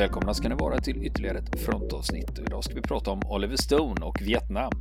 Välkomna 0.00 0.34
ska 0.34 0.48
ni 0.48 0.54
vara 0.54 0.78
till 0.78 1.06
ytterligare 1.06 1.38
ett 1.38 1.60
frontavsnitt. 1.60 2.38
Idag 2.38 2.64
ska 2.64 2.74
vi 2.74 2.82
prata 2.82 3.10
om 3.10 3.20
Oliver 3.26 3.56
Stone 3.56 4.06
och 4.06 4.20
Vietnam. 4.20 4.72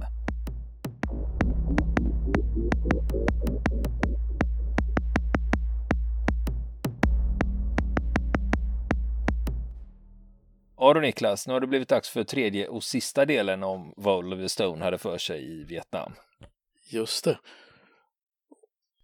Ja 10.78 10.94
Niklas, 10.94 11.48
nu 11.48 11.54
har 11.54 11.60
det 11.60 11.68
blivit 11.68 11.90
dags 11.90 12.10
för 12.10 12.24
tredje 12.24 12.68
och 12.68 12.84
sista 12.84 13.26
delen 13.26 13.64
om 13.64 13.94
vad 13.98 14.18
Oliver 14.18 14.48
Stone 14.48 14.84
hade 14.84 14.98
för 14.98 15.18
sig 15.18 15.62
i 15.62 15.64
Vietnam. 15.64 16.12
Just 16.92 17.24
det. 17.24 17.40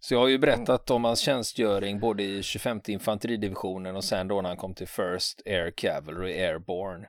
Så 0.06 0.14
jag 0.14 0.18
har 0.18 0.28
ju 0.28 0.38
berättat 0.38 0.90
om 0.90 1.04
hans 1.04 1.20
tjänstgöring 1.20 2.00
både 2.00 2.22
i 2.22 2.42
25 2.42 2.80
infanteridivisionen 2.86 3.96
och 3.96 4.04
sen 4.04 4.28
då 4.28 4.42
när 4.42 4.48
han 4.48 4.56
kom 4.56 4.74
till 4.74 4.88
First 4.88 5.42
Air 5.46 5.70
Cavalry 5.70 6.32
Airborne. 6.32 7.08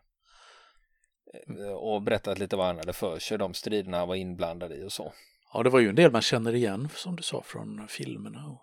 Eh, 1.60 1.74
och 1.74 2.02
berättat 2.02 2.40
lite 2.40 2.56
vad 2.56 2.66
han 2.66 2.78
hade 2.78 2.94
för 2.94 3.20
sig, 3.20 3.38
de 3.38 3.54
striderna 3.54 3.98
han 3.98 4.08
var 4.08 4.16
inblandad 4.16 4.72
i 4.72 4.84
och 4.84 4.92
så. 4.92 5.14
Ja, 5.54 5.64
det 5.64 5.70
var 5.70 5.80
ju 5.80 5.90
en 5.90 5.96
del 5.96 6.12
man 6.12 6.22
känner 6.22 6.56
igen 6.56 6.90
som 6.96 7.16
du 7.16 7.24
sa 7.24 7.42
från 7.42 7.88
filmerna. 7.88 8.58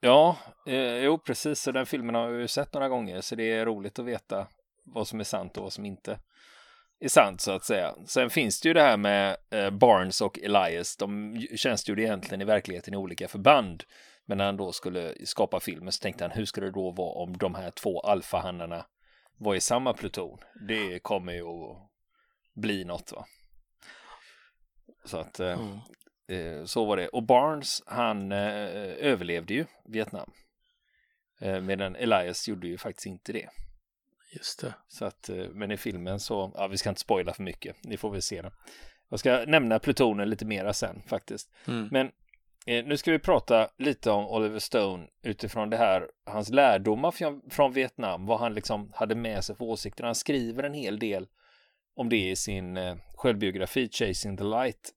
Ja, 0.00 0.36
eh, 0.66 0.96
jo 0.96 1.18
precis, 1.18 1.60
så 1.60 1.72
den 1.72 1.86
filmen 1.86 2.14
har 2.14 2.30
jag 2.30 2.40
ju 2.40 2.48
sett 2.48 2.72
några 2.72 2.88
gånger 2.88 3.20
så 3.20 3.34
det 3.34 3.52
är 3.52 3.66
roligt 3.66 3.98
att 3.98 4.04
veta 4.04 4.46
vad 4.84 5.08
som 5.08 5.20
är 5.20 5.24
sant 5.24 5.56
och 5.56 5.62
vad 5.62 5.72
som 5.72 5.86
inte 5.86 6.18
är 7.00 7.08
sant 7.08 7.40
så 7.40 7.52
att 7.52 7.64
säga. 7.64 7.94
Sen 8.06 8.30
finns 8.30 8.60
det 8.60 8.68
ju 8.68 8.74
det 8.74 8.82
här 8.82 8.96
med 8.96 9.36
eh, 9.50 9.70
Barnes 9.70 10.20
och 10.20 10.38
Elias. 10.38 10.96
De 10.96 11.38
tjänstgjorde 11.56 12.02
egentligen 12.02 12.40
i 12.40 12.44
verkligheten 12.44 12.94
i 12.94 12.96
olika 12.96 13.28
förband. 13.28 13.84
Men 14.26 14.38
när 14.38 14.44
han 14.44 14.56
då 14.56 14.72
skulle 14.72 15.14
skapa 15.26 15.60
filmen 15.60 15.92
så 15.92 16.02
tänkte 16.02 16.24
han 16.24 16.30
hur 16.30 16.44
ska 16.44 16.60
det 16.60 16.70
då 16.70 16.90
vara 16.90 17.22
om 17.22 17.36
de 17.36 17.54
här 17.54 17.70
två 17.70 18.00
alfahannarna 18.00 18.86
var 19.38 19.54
i 19.54 19.60
samma 19.60 19.92
pluton? 19.92 20.38
Det 20.68 20.98
kommer 20.98 21.32
ju 21.32 21.48
att 21.48 21.76
bli 22.54 22.84
något 22.84 23.12
va. 23.12 23.26
Så 25.04 25.18
att 25.18 25.40
eh, 25.40 25.60
mm. 25.60 25.78
eh, 26.28 26.64
så 26.64 26.84
var 26.84 26.96
det. 26.96 27.08
Och 27.08 27.22
Barnes 27.22 27.82
han 27.86 28.32
eh, 28.32 28.38
överlevde 28.98 29.54
ju 29.54 29.66
Vietnam. 29.84 30.30
Eh, 31.40 31.60
medan 31.60 31.96
Elias 31.96 32.48
gjorde 32.48 32.68
ju 32.68 32.78
faktiskt 32.78 33.06
inte 33.06 33.32
det. 33.32 33.48
Just 34.34 34.60
det. 34.60 34.74
Så 34.88 35.04
att, 35.04 35.28
eh, 35.28 35.48
men 35.52 35.70
i 35.70 35.76
filmen 35.76 36.20
så, 36.20 36.52
ja 36.54 36.66
vi 36.66 36.78
ska 36.78 36.88
inte 36.88 37.00
spoila 37.00 37.34
för 37.34 37.42
mycket, 37.42 37.76
ni 37.84 37.96
får 37.96 38.10
väl 38.10 38.22
se 38.22 38.42
den. 38.42 38.52
Jag 39.08 39.18
ska 39.18 39.44
nämna 39.46 39.78
plutonen 39.78 40.30
lite 40.30 40.44
mera 40.44 40.72
sen 40.72 41.02
faktiskt. 41.06 41.50
Mm. 41.68 41.88
Men 41.90 42.06
eh, 42.66 42.84
nu 42.84 42.96
ska 42.96 43.12
vi 43.12 43.18
prata 43.18 43.68
lite 43.78 44.10
om 44.10 44.26
Oliver 44.26 44.58
Stone 44.58 45.06
utifrån 45.22 45.70
det 45.70 45.76
här, 45.76 46.08
hans 46.24 46.48
lärdomar 46.48 47.10
från, 47.10 47.42
från 47.50 47.72
Vietnam, 47.72 48.26
vad 48.26 48.40
han 48.40 48.54
liksom 48.54 48.92
hade 48.94 49.14
med 49.14 49.44
sig 49.44 49.56
för 49.56 49.64
åsikter. 49.64 50.04
Han 50.04 50.14
skriver 50.14 50.62
en 50.62 50.74
hel 50.74 50.98
del 50.98 51.26
om 51.96 52.08
det 52.08 52.30
i 52.30 52.36
sin 52.36 52.76
eh, 52.76 52.96
självbiografi 53.14 53.88
Chasing 53.92 54.36
the 54.36 54.44
Light. 54.44 54.92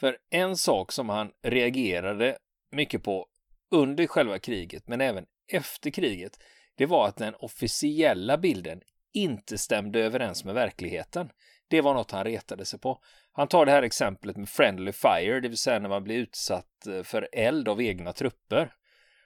För 0.00 0.16
en 0.30 0.56
sak 0.56 0.92
som 0.92 1.08
han 1.08 1.30
reagerade 1.42 2.38
mycket 2.70 3.02
på 3.02 3.26
under 3.70 4.06
själva 4.06 4.38
kriget, 4.38 4.88
men 4.88 5.00
även 5.00 5.26
efter 5.52 5.90
kriget, 5.90 6.38
det 6.76 6.86
var 6.86 7.08
att 7.08 7.16
den 7.16 7.34
officiella 7.34 8.38
bilden 8.38 8.80
inte 9.12 9.58
stämde 9.58 10.00
överens 10.00 10.44
med 10.44 10.54
verkligheten. 10.54 11.30
Det 11.68 11.80
var 11.80 11.94
något 11.94 12.10
han 12.10 12.24
retade 12.24 12.64
sig 12.64 12.78
på. 12.78 13.00
Han 13.32 13.48
tar 13.48 13.66
det 13.66 13.72
här 13.72 13.82
exemplet 13.82 14.36
med 14.36 14.48
friendly 14.48 14.92
fire, 14.92 15.40
det 15.40 15.48
vill 15.48 15.58
säga 15.58 15.78
när 15.78 15.88
man 15.88 16.04
blir 16.04 16.16
utsatt 16.16 16.86
eh, 16.86 17.02
för 17.02 17.28
eld 17.32 17.68
av 17.68 17.82
egna 17.82 18.12
trupper. 18.12 18.72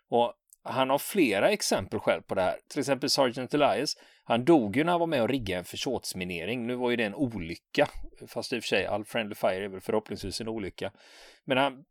Och 0.09 0.34
han 0.62 0.91
har 0.91 0.98
flera 0.98 1.50
exempel 1.50 2.00
själv 2.00 2.22
på 2.22 2.34
det 2.34 2.42
här. 2.42 2.56
Till 2.69 2.81
exempel 2.81 3.10
Sergeant 3.10 3.54
Elias. 3.54 3.97
Han 4.25 4.44
dog 4.44 4.76
ju 4.76 4.84
när 4.84 4.92
han 4.92 5.00
var 5.00 5.06
med 5.06 5.22
och 5.22 5.28
riggade 5.28 5.59
en 5.59 5.65
försåtsminering. 5.65 6.66
Nu 6.66 6.75
var 6.75 6.91
ju 6.91 6.97
det 6.97 7.04
en 7.04 7.15
olycka, 7.15 7.88
fast 8.26 8.53
i 8.53 8.59
och 8.59 8.62
för 8.62 8.69
sig 8.69 8.86
all 8.86 9.04
friendly 9.04 9.34
fire 9.34 9.65
är 9.65 9.69
väl 9.69 9.80
förhoppningsvis 9.80 10.41
en 10.41 10.48
olycka. 10.48 10.92
Men 11.44 11.59
han 11.59 11.84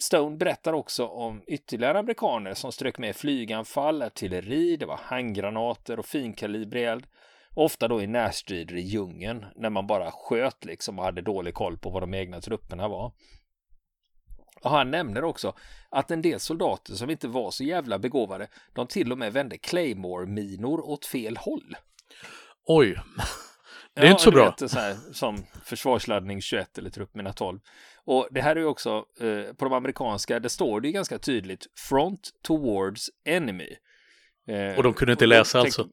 Stone 0.00 0.36
berättar 0.36 0.72
också 0.72 1.06
om 1.06 1.42
ytterligare 1.46 1.98
amerikaner 1.98 2.54
som 2.54 2.72
strök 2.72 2.98
med 2.98 3.16
flyganfall, 3.16 4.02
artilleri, 4.02 4.76
det 4.76 4.86
var 4.86 5.00
handgranater 5.02 5.98
och 5.98 6.06
finkalibrig 6.06 6.84
eld. 6.84 7.06
Ofta 7.54 7.88
då 7.88 8.02
i 8.02 8.06
närstrider 8.06 8.76
i 8.76 8.80
djungeln 8.80 9.46
när 9.56 9.70
man 9.70 9.86
bara 9.86 10.10
sköt 10.10 10.64
liksom 10.64 10.98
och 10.98 11.04
hade 11.04 11.22
dålig 11.22 11.54
koll 11.54 11.78
på 11.78 11.90
vad 11.90 12.02
de 12.02 12.14
egna 12.14 12.40
trupperna 12.40 12.88
var. 12.88 13.12
Och 14.62 14.70
han 14.70 14.90
nämner 14.90 15.24
också 15.24 15.54
att 15.90 16.10
en 16.10 16.22
del 16.22 16.40
soldater 16.40 16.94
som 16.94 17.10
inte 17.10 17.28
var 17.28 17.50
så 17.50 17.64
jävla 17.64 17.98
begåvade, 17.98 18.48
de 18.74 18.86
till 18.86 19.12
och 19.12 19.18
med 19.18 19.32
vände 19.32 19.58
Claymore-minor 19.58 20.80
åt 20.80 21.06
fel 21.06 21.36
håll. 21.36 21.76
Oj, 22.66 23.00
det 23.94 24.00
är 24.00 24.04
ja, 24.04 24.10
inte 24.10 24.22
så 24.22 24.30
bra. 24.30 24.44
Vet, 24.60 24.70
så 24.70 24.78
här, 24.78 24.96
som 25.12 25.44
försvarsladdning 25.64 26.40
21 26.40 26.78
eller 26.78 26.90
truppmina 26.90 27.32
12. 27.32 27.58
Och 28.10 28.28
det 28.30 28.40
här 28.40 28.56
är 28.56 28.60
ju 28.60 28.66
också 28.66 29.04
eh, 29.20 29.54
på 29.54 29.64
de 29.64 29.72
amerikanska, 29.72 30.40
det 30.40 30.48
står 30.48 30.80
det 30.80 30.88
ju 30.88 30.92
ganska 30.92 31.18
tydligt 31.18 31.66
front 31.88 32.30
towards 32.42 33.10
enemy. 33.24 33.76
Eh, 34.46 34.76
och 34.76 34.82
de 34.82 34.94
kunde 34.94 35.12
inte 35.12 35.26
läsa 35.26 35.60
alltså? 35.60 35.88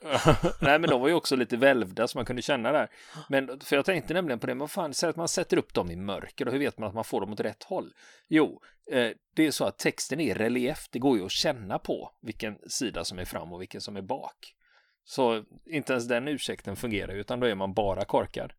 Nej, 0.60 0.78
men 0.78 0.90
de 0.90 1.00
var 1.00 1.08
ju 1.08 1.14
också 1.14 1.36
lite 1.36 1.56
välvda 1.56 2.08
så 2.08 2.18
man 2.18 2.24
kunde 2.24 2.42
känna 2.42 2.72
där. 2.72 2.88
Men 3.28 3.60
för 3.60 3.76
jag 3.76 3.84
tänkte 3.84 4.14
nämligen 4.14 4.38
på 4.38 4.46
det, 4.46 4.54
men 4.54 4.68
fan, 4.68 4.94
säg 4.94 5.10
att 5.10 5.16
man 5.16 5.28
sätter 5.28 5.56
upp 5.56 5.74
dem 5.74 5.90
i 5.90 5.96
mörker 5.96 6.46
och 6.46 6.52
hur 6.52 6.58
vet 6.58 6.78
man 6.78 6.88
att 6.88 6.94
man 6.94 7.04
får 7.04 7.20
dem 7.20 7.32
åt 7.32 7.40
rätt 7.40 7.62
håll? 7.62 7.92
Jo, 8.28 8.60
eh, 8.90 9.10
det 9.34 9.46
är 9.46 9.50
så 9.50 9.64
att 9.64 9.78
texten 9.78 10.20
är 10.20 10.34
relief. 10.34 10.88
Det 10.90 10.98
går 10.98 11.18
ju 11.18 11.24
att 11.24 11.30
känna 11.30 11.78
på 11.78 12.10
vilken 12.22 12.58
sida 12.68 13.04
som 13.04 13.18
är 13.18 13.24
fram 13.24 13.52
och 13.52 13.60
vilken 13.60 13.80
som 13.80 13.96
är 13.96 14.02
bak. 14.02 14.54
Så 15.04 15.44
inte 15.66 15.92
ens 15.92 16.08
den 16.08 16.28
ursäkten 16.28 16.76
fungerar 16.76 17.14
utan 17.14 17.40
då 17.40 17.46
är 17.46 17.54
man 17.54 17.74
bara 17.74 18.04
korkad. 18.04 18.52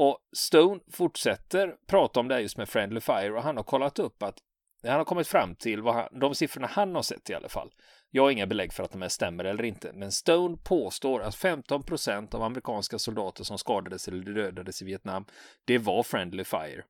Och 0.00 0.18
Stone 0.36 0.80
fortsätter 0.92 1.76
prata 1.86 2.20
om 2.20 2.28
det 2.28 2.34
här 2.34 2.40
just 2.40 2.56
med 2.56 2.68
Friendly 2.68 3.00
Fire 3.00 3.30
och 3.30 3.42
han 3.42 3.56
har 3.56 3.64
kollat 3.64 3.98
upp 3.98 4.22
att 4.22 4.38
han 4.82 4.96
har 4.96 5.04
kommit 5.04 5.28
fram 5.28 5.54
till 5.54 5.82
vad 5.82 5.94
han, 5.94 6.18
de 6.20 6.34
siffrorna 6.34 6.66
han 6.66 6.94
har 6.94 7.02
sett 7.02 7.30
i 7.30 7.34
alla 7.34 7.48
fall. 7.48 7.70
Jag 8.10 8.22
har 8.22 8.30
inga 8.30 8.46
belägg 8.46 8.72
för 8.72 8.82
att 8.82 8.92
de 8.92 9.02
här 9.02 9.08
stämmer 9.08 9.44
eller 9.44 9.64
inte, 9.64 9.92
men 9.94 10.12
Stone 10.12 10.56
påstår 10.64 11.22
att 11.22 11.34
15 11.34 11.82
procent 11.82 12.34
av 12.34 12.42
amerikanska 12.42 12.98
soldater 12.98 13.44
som 13.44 13.58
skadades 13.58 14.08
eller 14.08 14.34
dödades 14.34 14.82
i 14.82 14.84
Vietnam, 14.84 15.24
det 15.64 15.78
var 15.78 16.02
Friendly 16.02 16.44
Fire. 16.44 16.84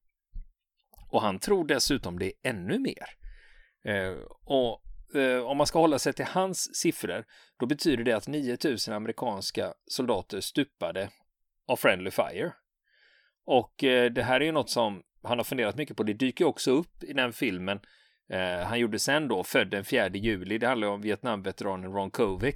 Och 1.08 1.22
han 1.22 1.38
tror 1.38 1.66
dessutom 1.66 2.18
det 2.18 2.26
är 2.26 2.50
ännu 2.50 2.78
mer. 2.78 3.06
Eh, 3.84 4.18
och 4.44 4.82
eh, 5.20 5.42
om 5.42 5.56
man 5.56 5.66
ska 5.66 5.78
hålla 5.78 5.98
sig 5.98 6.12
till 6.12 6.26
hans 6.28 6.76
siffror, 6.76 7.24
då 7.58 7.66
betyder 7.66 8.04
det 8.04 8.12
att 8.12 8.28
9000 8.28 8.94
amerikanska 8.94 9.74
soldater 9.86 10.40
stupade 10.40 11.10
av 11.68 11.76
Friendly 11.76 12.10
Fire. 12.10 12.52
Och 13.50 13.84
eh, 13.84 14.10
det 14.10 14.22
här 14.22 14.40
är 14.40 14.44
ju 14.44 14.52
något 14.52 14.70
som 14.70 15.02
han 15.22 15.38
har 15.38 15.44
funderat 15.44 15.76
mycket 15.76 15.96
på. 15.96 16.02
Det 16.02 16.12
dyker 16.12 16.44
också 16.44 16.70
upp 16.70 17.04
i 17.04 17.12
den 17.12 17.32
filmen 17.32 17.80
eh, 18.32 18.66
han 18.66 18.78
gjorde 18.80 18.98
sen 18.98 19.28
då, 19.28 19.44
född 19.44 19.70
den 19.70 19.84
4 19.84 20.08
juli. 20.08 20.58
Det 20.58 20.66
handlar 20.66 20.88
om 20.88 21.00
Vietnamveteranen 21.00 21.92
Ron 21.92 22.10
Kovic. 22.10 22.54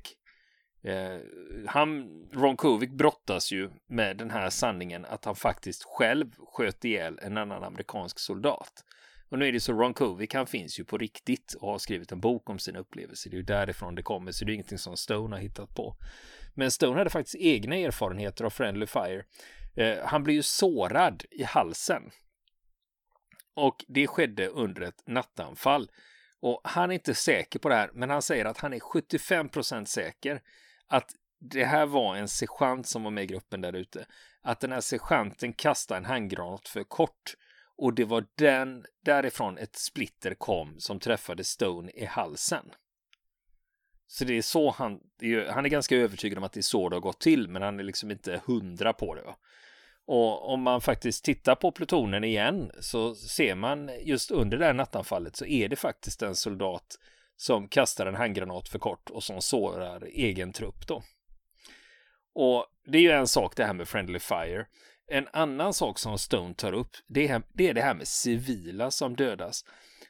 Eh, 0.84 1.18
han, 1.66 2.06
Ron 2.32 2.56
Kovic 2.56 2.90
brottas 2.90 3.52
ju 3.52 3.70
med 3.88 4.16
den 4.16 4.30
här 4.30 4.50
sanningen 4.50 5.04
att 5.04 5.24
han 5.24 5.36
faktiskt 5.36 5.84
själv 5.84 6.32
sköt 6.38 6.84
ihjäl 6.84 7.18
en 7.22 7.38
annan 7.38 7.64
amerikansk 7.64 8.18
soldat. 8.18 8.84
Och 9.28 9.38
nu 9.38 9.48
är 9.48 9.52
det 9.52 9.60
så 9.60 9.72
Ron 9.72 9.94
Kovic, 9.94 10.34
han 10.34 10.46
finns 10.46 10.80
ju 10.80 10.84
på 10.84 10.98
riktigt 10.98 11.54
och 11.60 11.70
har 11.70 11.78
skrivit 11.78 12.12
en 12.12 12.20
bok 12.20 12.50
om 12.50 12.58
sina 12.58 12.78
upplevelser. 12.78 13.30
Det 13.30 13.34
är 13.34 13.38
ju 13.38 13.44
därifrån 13.44 13.94
det 13.94 14.02
kommer, 14.02 14.32
så 14.32 14.44
det 14.44 14.52
är 14.52 14.54
ingenting 14.54 14.78
som 14.78 14.96
Stone 14.96 15.36
har 15.36 15.42
hittat 15.42 15.74
på. 15.74 15.96
Men 16.54 16.70
Stone 16.70 16.98
hade 16.98 17.10
faktiskt 17.10 17.36
egna 17.36 17.76
erfarenheter 17.76 18.44
av 18.44 18.50
Friendly 18.50 18.86
Fire. 18.86 19.24
Eh, 19.76 20.04
han 20.04 20.24
blir 20.24 20.34
ju 20.34 20.42
sårad 20.42 21.24
i 21.30 21.42
halsen. 21.42 22.10
Och 23.54 23.84
det 23.88 24.06
skedde 24.06 24.48
under 24.48 24.82
ett 24.82 25.02
nattanfall. 25.06 25.90
Och 26.40 26.60
han 26.64 26.90
är 26.90 26.94
inte 26.94 27.14
säker 27.14 27.58
på 27.58 27.68
det 27.68 27.74
här, 27.74 27.90
men 27.94 28.10
han 28.10 28.22
säger 28.22 28.44
att 28.44 28.58
han 28.58 28.72
är 28.72 28.78
75% 28.78 29.84
säker 29.84 30.42
att 30.86 31.14
det 31.40 31.64
här 31.64 31.86
var 31.86 32.16
en 32.16 32.28
sergeant 32.28 32.86
som 32.86 33.02
var 33.02 33.10
med 33.10 33.24
i 33.24 33.26
gruppen 33.26 33.60
där 33.60 33.72
ute. 33.72 34.06
Att 34.42 34.60
den 34.60 34.72
här 34.72 34.80
sergeanten 34.80 35.52
kastade 35.52 35.98
en 35.98 36.04
handgranat 36.04 36.68
för 36.68 36.84
kort 36.84 37.34
och 37.76 37.94
det 37.94 38.04
var 38.04 38.26
den 38.34 38.84
därifrån 39.04 39.58
ett 39.58 39.76
splitter 39.76 40.34
kom 40.34 40.80
som 40.80 40.98
träffade 41.00 41.44
Stone 41.44 41.90
i 41.90 42.04
halsen. 42.04 42.70
Så 44.06 44.24
det 44.24 44.38
är 44.38 44.42
så 44.42 44.70
han, 44.70 45.00
han 45.50 45.64
är 45.64 45.68
ganska 45.68 45.96
övertygad 45.96 46.38
om 46.38 46.44
att 46.44 46.52
det 46.52 46.60
är 46.60 46.62
så 46.62 46.88
det 46.88 46.96
har 46.96 47.00
gått 47.00 47.20
till, 47.20 47.48
men 47.48 47.62
han 47.62 47.80
är 47.80 47.84
liksom 47.84 48.10
inte 48.10 48.42
hundra 48.46 48.92
på 48.92 49.14
det. 49.14 49.22
Va? 49.22 49.36
Och 50.06 50.52
om 50.52 50.62
man 50.62 50.80
faktiskt 50.80 51.24
tittar 51.24 51.54
på 51.54 51.72
plutonen 51.72 52.24
igen 52.24 52.70
så 52.80 53.14
ser 53.14 53.54
man 53.54 53.90
just 54.00 54.30
under 54.30 54.58
det 54.58 54.64
här 54.64 54.72
nattanfallet 54.72 55.36
så 55.36 55.46
är 55.46 55.68
det 55.68 55.76
faktiskt 55.76 56.22
en 56.22 56.34
soldat 56.34 56.98
som 57.36 57.68
kastar 57.68 58.06
en 58.06 58.14
handgranat 58.14 58.68
för 58.68 58.78
kort 58.78 59.10
och 59.10 59.22
som 59.22 59.42
sårar 59.42 60.04
egen 60.12 60.52
trupp 60.52 60.86
då. 60.86 61.02
Och 62.34 62.66
det 62.86 62.98
är 62.98 63.02
ju 63.02 63.10
en 63.10 63.28
sak 63.28 63.56
det 63.56 63.64
här 63.64 63.72
med 63.72 63.88
friendly 63.88 64.18
fire. 64.18 64.66
En 65.06 65.28
annan 65.32 65.74
sak 65.74 65.98
som 65.98 66.18
Stone 66.18 66.54
tar 66.54 66.72
upp, 66.72 66.90
det 67.06 67.28
är, 67.28 67.42
det 67.52 67.68
är 67.68 67.74
det 67.74 67.82
här 67.82 67.94
med 67.94 68.08
civila 68.08 68.90
som 68.90 69.16
dödas. 69.16 69.64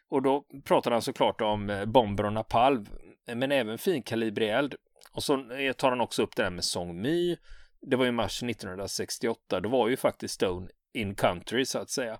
Och 0.08 0.23
då 0.23 0.44
pratar 0.64 0.90
han 0.90 1.02
såklart 1.02 1.40
om 1.40 1.70
eh, 1.70 1.85
bomber 1.85 2.26
och 2.26 2.32
napalm, 2.32 2.87
men 3.26 3.52
även 3.52 3.79
finkalibrig 3.79 4.50
eld. 4.50 4.75
Och 5.12 5.23
så 5.23 5.37
tar 5.76 5.90
han 5.90 6.00
också 6.00 6.23
upp 6.23 6.37
det 6.37 6.43
här 6.43 6.50
med 6.50 6.64
Song 6.64 7.02
My. 7.02 7.37
Det 7.86 7.96
var 7.96 8.04
ju 8.04 8.12
mars 8.12 8.42
1968. 8.42 9.60
Då 9.60 9.69
var 9.69 9.88
ju 9.88 9.96
faktiskt 9.96 10.34
Stone 10.34 10.69
in 10.92 11.14
country 11.14 11.64
så 11.64 11.78
att 11.78 11.90
säga. 11.90 12.19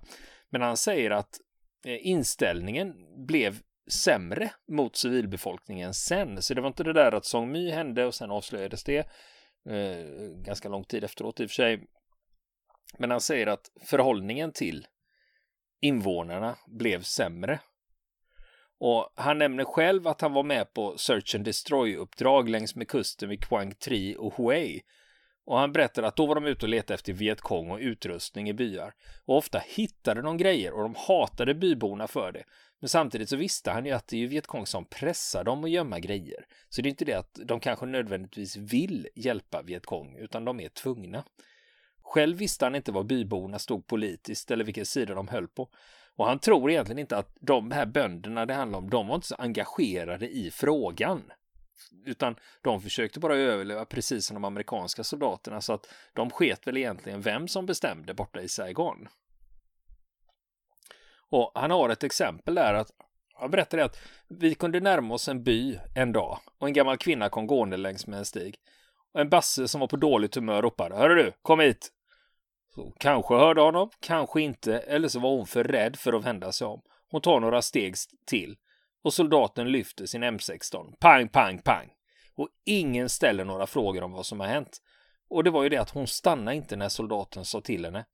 Men 0.49 0.61
han 0.61 0.77
säger 0.77 1.11
att 1.11 1.39
eh, 1.85 2.07
inställningen 2.07 2.93
blev 3.25 3.59
sämre 3.91 4.51
mot 4.67 4.95
civilbefolkningen 4.95 5.93
sen. 5.93 6.41
Så 6.41 6.53
det 6.53 6.61
var 6.61 6.67
inte 6.67 6.83
det 6.83 6.93
där 6.93 7.11
att 7.11 7.25
Song 7.25 7.51
My 7.51 7.71
hände 7.71 8.05
och 8.05 8.15
sen 8.15 8.31
avslöjades 8.31 8.83
det 8.83 8.97
eh, 9.69 10.05
ganska 10.45 10.69
lång 10.69 10.83
tid 10.83 11.03
efteråt 11.03 11.39
i 11.39 11.45
och 11.45 11.49
för 11.49 11.55
sig. 11.55 11.87
Men 12.97 13.11
han 13.11 13.21
säger 13.21 13.47
att 13.47 13.71
förhållningen 13.85 14.51
till 14.51 14.87
invånarna 15.81 16.57
blev 16.67 17.01
sämre. 17.01 17.59
Och 18.79 19.13
han 19.15 19.37
nämner 19.37 19.63
själv 19.63 20.07
att 20.07 20.21
han 20.21 20.33
var 20.33 20.43
med 20.43 20.73
på 20.73 20.97
Search 20.97 21.35
and 21.35 21.45
Destroy-uppdrag 21.45 22.49
längs 22.49 22.75
med 22.75 22.87
kusten 22.87 23.29
vid 23.29 23.43
Quang 23.43 23.75
Tri 23.75 24.15
och 24.19 24.33
Huey 24.33 24.81
och 25.45 25.57
han 25.57 25.71
berättar 25.71 26.03
att 26.03 26.15
då 26.15 26.25
var 26.25 26.35
de 26.35 26.45
ute 26.45 26.65
och 26.65 26.69
letade 26.69 26.93
efter 26.93 27.13
Vietkong 27.13 27.71
och 27.71 27.79
utrustning 27.79 28.49
i 28.49 28.53
byar. 28.53 28.93
Och 29.25 29.37
ofta 29.37 29.61
hittade 29.65 30.21
de 30.21 30.37
grejer 30.37 30.73
och 30.73 30.81
de 30.81 30.95
hatade 30.97 31.53
byborna 31.53 32.07
för 32.07 32.31
det. 32.31 32.43
Men 32.79 32.89
samtidigt 32.89 33.29
så 33.29 33.35
visste 33.35 33.71
han 33.71 33.85
ju 33.85 33.91
att 33.91 34.07
det 34.07 34.15
är 34.15 34.19
ju 34.19 34.27
Vietkong 34.27 34.65
som 34.65 34.85
pressar 34.85 35.43
dem 35.43 35.63
att 35.63 35.69
gömma 35.69 35.99
grejer. 35.99 36.45
Så 36.69 36.81
det 36.81 36.87
är 36.87 36.89
inte 36.89 37.05
det 37.05 37.13
att 37.13 37.39
de 37.45 37.59
kanske 37.59 37.85
nödvändigtvis 37.85 38.57
vill 38.57 39.07
hjälpa 39.15 39.61
Vietkong, 39.61 40.15
utan 40.19 40.45
de 40.45 40.59
är 40.59 40.69
tvungna. 40.69 41.23
Själv 42.01 42.37
visste 42.37 42.65
han 42.65 42.75
inte 42.75 42.91
var 42.91 43.03
byborna 43.03 43.59
stod 43.59 43.87
politiskt 43.87 44.51
eller 44.51 44.63
vilken 44.63 44.85
sida 44.85 45.13
de 45.13 45.27
höll 45.27 45.47
på. 45.47 45.69
Och 46.15 46.25
han 46.25 46.39
tror 46.39 46.71
egentligen 46.71 46.99
inte 46.99 47.17
att 47.17 47.37
de 47.39 47.71
här 47.71 47.85
bönderna 47.85 48.45
det 48.45 48.53
handlar 48.53 48.79
om, 48.79 48.89
de 48.89 49.07
var 49.07 49.15
inte 49.15 49.27
så 49.27 49.35
engagerade 49.35 50.29
i 50.29 50.51
frågan. 50.51 51.31
Utan 52.05 52.35
de 52.61 52.81
försökte 52.81 53.19
bara 53.19 53.35
överleva 53.35 53.85
precis 53.85 54.25
som 54.25 54.33
de 54.33 54.45
amerikanska 54.45 55.03
soldaterna 55.03 55.61
så 55.61 55.73
att 55.73 55.87
de 56.13 56.29
sket 56.29 56.67
väl 56.67 56.77
egentligen 56.77 57.21
vem 57.21 57.47
som 57.47 57.65
bestämde 57.65 58.13
borta 58.13 58.41
i 58.41 58.49
Saigon. 58.49 59.07
Och 61.29 61.51
han 61.55 61.71
har 61.71 61.89
ett 61.89 62.03
exempel 62.03 62.55
där 62.55 62.73
att 62.73 62.91
han 63.33 63.51
berättade 63.51 63.85
att 63.85 63.97
vi 64.27 64.55
kunde 64.55 64.79
närma 64.79 65.13
oss 65.13 65.27
en 65.27 65.43
by 65.43 65.79
en 65.95 66.11
dag 66.11 66.39
och 66.57 66.67
en 66.67 66.73
gammal 66.73 66.97
kvinna 66.97 67.29
kom 67.29 67.47
gående 67.47 67.77
längs 67.77 68.07
med 68.07 68.19
en 68.19 68.25
stig. 68.25 68.55
Och 69.13 69.21
en 69.21 69.29
basse 69.29 69.67
som 69.67 69.81
var 69.81 69.87
på 69.87 69.97
dåligt 69.97 70.35
humör 70.35 70.61
ropade 70.61 70.95
Hörru 70.95 71.15
du, 71.15 71.31
kom 71.41 71.59
hit! 71.59 71.91
Så 72.75 72.93
kanske 72.99 73.33
hörde 73.33 73.61
honom, 73.61 73.89
kanske 73.99 74.41
inte, 74.41 74.79
eller 74.79 75.07
så 75.07 75.19
var 75.19 75.29
hon 75.29 75.47
för 75.47 75.63
rädd 75.63 75.95
för 75.95 76.13
att 76.13 76.25
vända 76.25 76.51
sig 76.51 76.67
om. 76.67 76.81
Hon 77.11 77.21
tar 77.21 77.39
några 77.39 77.61
steg 77.61 77.95
till 78.25 78.57
och 79.05 79.13
soldaten 79.13 79.71
lyfter 79.71 80.05
sin 80.05 80.23
M16. 80.23 80.93
Pang, 80.99 81.27
pang, 81.27 81.61
pang! 81.61 81.89
Och 82.35 82.49
ingen 82.65 83.09
ställer 83.09 83.45
några 83.45 83.67
frågor 83.67 84.03
om 84.03 84.11
vad 84.11 84.25
som 84.25 84.39
har 84.39 84.47
hänt. 84.47 84.81
Och 85.29 85.43
det 85.43 85.49
var 85.49 85.63
ju 85.63 85.69
det 85.69 85.77
att 85.77 85.89
hon 85.89 86.07
stannade 86.07 86.57
inte 86.57 86.75
när 86.75 86.89
soldaten 86.89 87.45
sa 87.45 87.61
till 87.61 87.85
henne. 87.85 88.05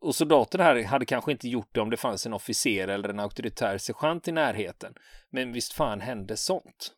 Och 0.00 0.14
soldaten 0.14 0.60
här 0.60 0.84
hade 0.84 1.04
kanske 1.04 1.32
inte 1.32 1.48
gjort 1.48 1.68
det 1.72 1.80
om 1.80 1.90
det 1.90 1.96
fanns 1.96 2.26
en 2.26 2.32
officer 2.32 2.88
eller 2.88 3.08
en 3.08 3.20
auktoritär 3.20 3.78
sergeant 3.78 4.28
i 4.28 4.32
närheten. 4.32 4.94
Men 5.30 5.52
visst 5.52 5.72
fan 5.72 6.00
hände 6.00 6.36
sånt. 6.36 6.92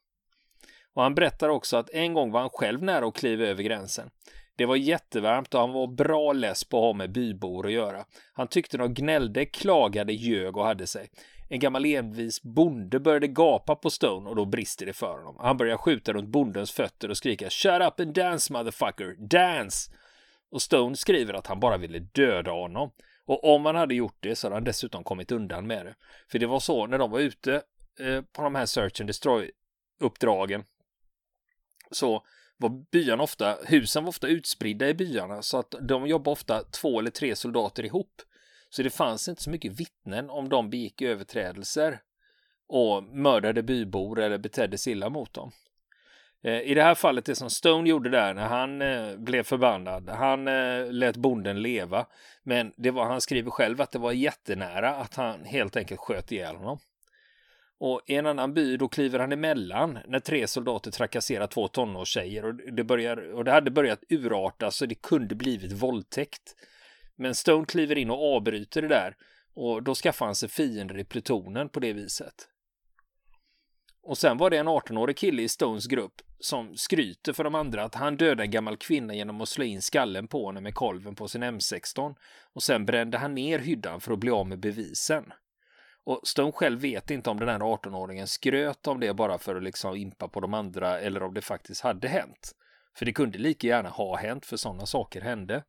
Och 0.95 1.03
han 1.03 1.15
berättar 1.15 1.49
också 1.49 1.77
att 1.77 1.91
en 1.91 2.15
gång 2.15 2.31
var 2.31 2.41
han 2.41 2.51
själv 2.51 2.83
nära 2.83 3.07
att 3.07 3.17
kliva 3.17 3.45
över 3.45 3.63
gränsen. 3.63 4.11
Det 4.57 4.67
var 4.67 4.77
jättevarmt 4.77 5.55
och 5.55 5.61
han 5.61 5.73
var 5.73 5.87
bra 5.87 6.33
less 6.33 6.65
på 6.65 6.77
att 6.77 6.83
ha 6.83 6.93
med 6.93 7.13
bybor 7.13 7.67
att 7.67 7.73
göra. 7.73 8.05
Han 8.33 8.49
tyckte 8.49 8.77
de 8.77 8.95
gnällde, 8.95 9.47
klagade, 9.47 10.13
ljög 10.13 10.57
och 10.57 10.65
hade 10.65 10.87
sig. 10.87 11.11
En 11.55 11.61
gammal 11.61 11.87
envis 11.87 12.43
bonde 12.43 13.01
började 13.01 13.29
gapa 13.29 13.77
på 13.77 13.91
Stone 13.91 14.31
och 14.31 14.37
då 14.37 14.45
brister 14.45 14.87
det 14.87 14.93
för 14.93 15.19
honom. 15.19 15.37
Han 15.39 15.57
börjar 15.57 15.77
skjuta 15.77 16.13
runt 16.13 16.29
bondens 16.29 16.73
fötter 16.73 17.09
och 17.09 17.17
skrika 17.17 17.51
Shut 17.51 17.83
up 17.83 18.01
and 18.01 18.15
dance 18.15 18.53
motherfucker, 18.53 19.17
dance! 19.29 19.91
Och 20.51 20.63
Stone 20.63 20.97
skriver 20.97 21.35
att 21.35 21.47
han 21.47 21.61
bara 21.61 21.77
ville 21.77 21.99
döda 21.99 22.51
honom. 22.51 22.91
Och 23.25 23.55
om 23.55 23.67
han 23.67 23.77
hade 23.77 23.95
gjort 23.95 24.17
det 24.21 24.37
så 24.37 24.47
hade 24.47 24.57
han 24.57 24.65
dessutom 24.65 25.05
kommit 25.05 25.33
undan 25.33 25.67
med 25.67 25.87
det. 25.87 25.95
För 26.31 26.39
det 26.39 26.47
var 26.47 26.61
så 26.61 26.87
när 26.87 26.99
de 26.99 27.11
var 27.11 27.21
ute 27.21 27.63
eh, 28.01 28.23
på 28.23 28.43
de 28.43 28.55
här 28.55 28.67
Search 28.67 29.01
and 29.01 29.09
Destroy 29.09 29.51
uppdragen 30.01 30.65
så 31.91 32.25
var 32.57 32.69
byarna 32.69 33.23
ofta, 33.23 33.59
husen 33.67 34.05
var 34.05 34.09
ofta 34.09 34.27
utspridda 34.29 34.89
i 34.89 34.95
byarna 34.95 35.43
så 35.43 35.59
att 35.59 35.75
de 35.81 36.07
jobbade 36.07 36.33
ofta 36.33 36.63
två 36.63 36.99
eller 36.99 37.11
tre 37.11 37.37
soldater 37.37 37.85
ihop. 37.85 38.23
Så 38.77 38.83
det 38.83 38.91
fanns 38.91 39.29
inte 39.29 39.43
så 39.43 39.51
mycket 39.51 39.81
vittnen 39.81 40.31
om 40.31 40.49
de 40.49 40.71
begick 40.71 41.03
överträdelser 41.03 42.01
och 42.69 43.03
mördade 43.03 43.63
bybor 43.63 44.21
eller 44.21 44.39
betedde 44.39 44.79
sig 44.79 44.93
illa 44.93 45.09
mot 45.09 45.35
dem. 45.35 45.53
Eh, 46.43 46.61
I 46.61 46.75
det 46.75 46.83
här 46.83 46.95
fallet, 46.95 47.25
det 47.25 47.35
som 47.35 47.51
Stone 47.51 47.89
gjorde 47.89 48.11
där 48.11 48.35
när 48.35 48.47
han 48.47 48.83
eh, 48.83 49.17
blev 49.17 49.43
förbannad, 49.43 50.09
han 50.09 50.49
eh, 50.49 50.93
lät 50.93 51.17
bonden 51.17 51.63
leva. 51.63 52.07
Men 52.43 52.73
det 52.77 52.91
var, 52.91 53.05
han 53.05 53.21
skriver 53.21 53.51
själv 53.51 53.81
att 53.81 53.91
det 53.91 53.99
var 53.99 54.13
jättenära 54.13 54.97
att 54.97 55.15
han 55.15 55.45
helt 55.45 55.77
enkelt 55.77 56.01
sköt 56.01 56.33
ihjäl 56.33 56.57
honom. 56.57 56.79
Och 57.79 58.01
i 58.07 58.15
en 58.15 58.27
annan 58.27 58.55
by 58.55 58.77
då 58.77 58.89
kliver 58.89 59.19
han 59.19 59.33
emellan 59.33 59.99
när 60.07 60.21
tre 60.21 60.47
soldater 60.47 60.91
trakasserar 60.91 61.47
två 61.47 61.69
tonårstjejer 61.69 62.45
och 62.45 62.55
det, 62.55 62.85
börjar, 62.85 63.33
och 63.35 63.45
det 63.45 63.51
hade 63.51 63.71
börjat 63.71 64.05
urarta 64.09 64.71
så 64.71 64.87
det 64.87 65.03
kunde 65.03 65.35
blivit 65.35 65.73
våldtäkt. 65.73 66.57
Men 67.17 67.35
Stone 67.35 67.67
kliver 67.67 67.99
in 67.99 68.11
och 68.11 68.37
avbryter 68.37 68.83
det 68.83 68.89
där 68.89 69.17
och 69.55 69.83
då 69.83 69.95
skaffar 69.95 70.27
han 70.27 70.35
sig 70.35 70.49
fiender 70.49 70.99
i 70.99 71.05
plutonen 71.05 71.69
på 71.69 71.81
det 71.81 71.93
viset. 71.93 72.49
Och 74.03 74.19
sen 74.19 74.37
var 74.37 74.51
det 74.51 74.57
en 74.57 74.69
18-årig 74.69 75.17
kille 75.17 75.43
i 75.43 75.49
Stones 75.49 75.87
grupp 75.87 76.23
som 76.39 76.77
skryter 76.77 77.33
för 77.33 77.45
de 77.45 77.55
andra 77.55 77.85
att 77.85 77.95
han 77.95 78.17
dödade 78.17 78.43
en 78.43 78.51
gammal 78.51 78.77
kvinna 78.77 79.15
genom 79.15 79.41
att 79.41 79.49
slå 79.49 79.65
in 79.65 79.83
skallen 79.83 80.29
på 80.29 80.47
henne 80.47 80.61
med 80.61 80.75
kolven 80.75 81.15
på 81.15 81.29
sin 81.29 81.45
M16 81.45 82.15
och 82.55 82.63
sen 82.63 82.87
brände 82.87 83.19
han 83.19 83.35
ner 83.35 83.59
hyddan 83.59 84.01
för 84.01 84.13
att 84.13 84.19
bli 84.19 84.31
av 84.31 84.47
med 84.47 84.61
bevisen. 84.61 85.33
Och 86.05 86.21
Stone 86.25 86.53
själv 86.53 86.81
vet 86.81 87.11
inte 87.11 87.31
om 87.31 87.41
den 87.41 87.49
här 87.49 87.59
18-åringen 87.59 88.27
skröt 88.27 88.87
om 88.87 89.01
det 89.01 89.15
bara 89.15 89.39
för 89.39 89.57
att 89.57 89.63
liksom 89.63 89.97
impa 89.97 90.29
på 90.29 90.41
de 90.41 90.55
andra 90.55 91.01
eller 91.01 91.23
om 91.23 91.35
det 91.35 91.43
faktiskt 91.43 91.81
hade 91.81 92.09
hänt. 92.09 92.53
För 92.97 93.07
det 93.07 93.13
kunde 93.13 93.39
lika 93.39 93.67
gärna 93.67 93.89
ha 93.89 94.17
hänt 94.17 94.47
för 94.47 94.57
sådana 94.57 94.87
saker 94.87 95.21
hände. 95.21 95.65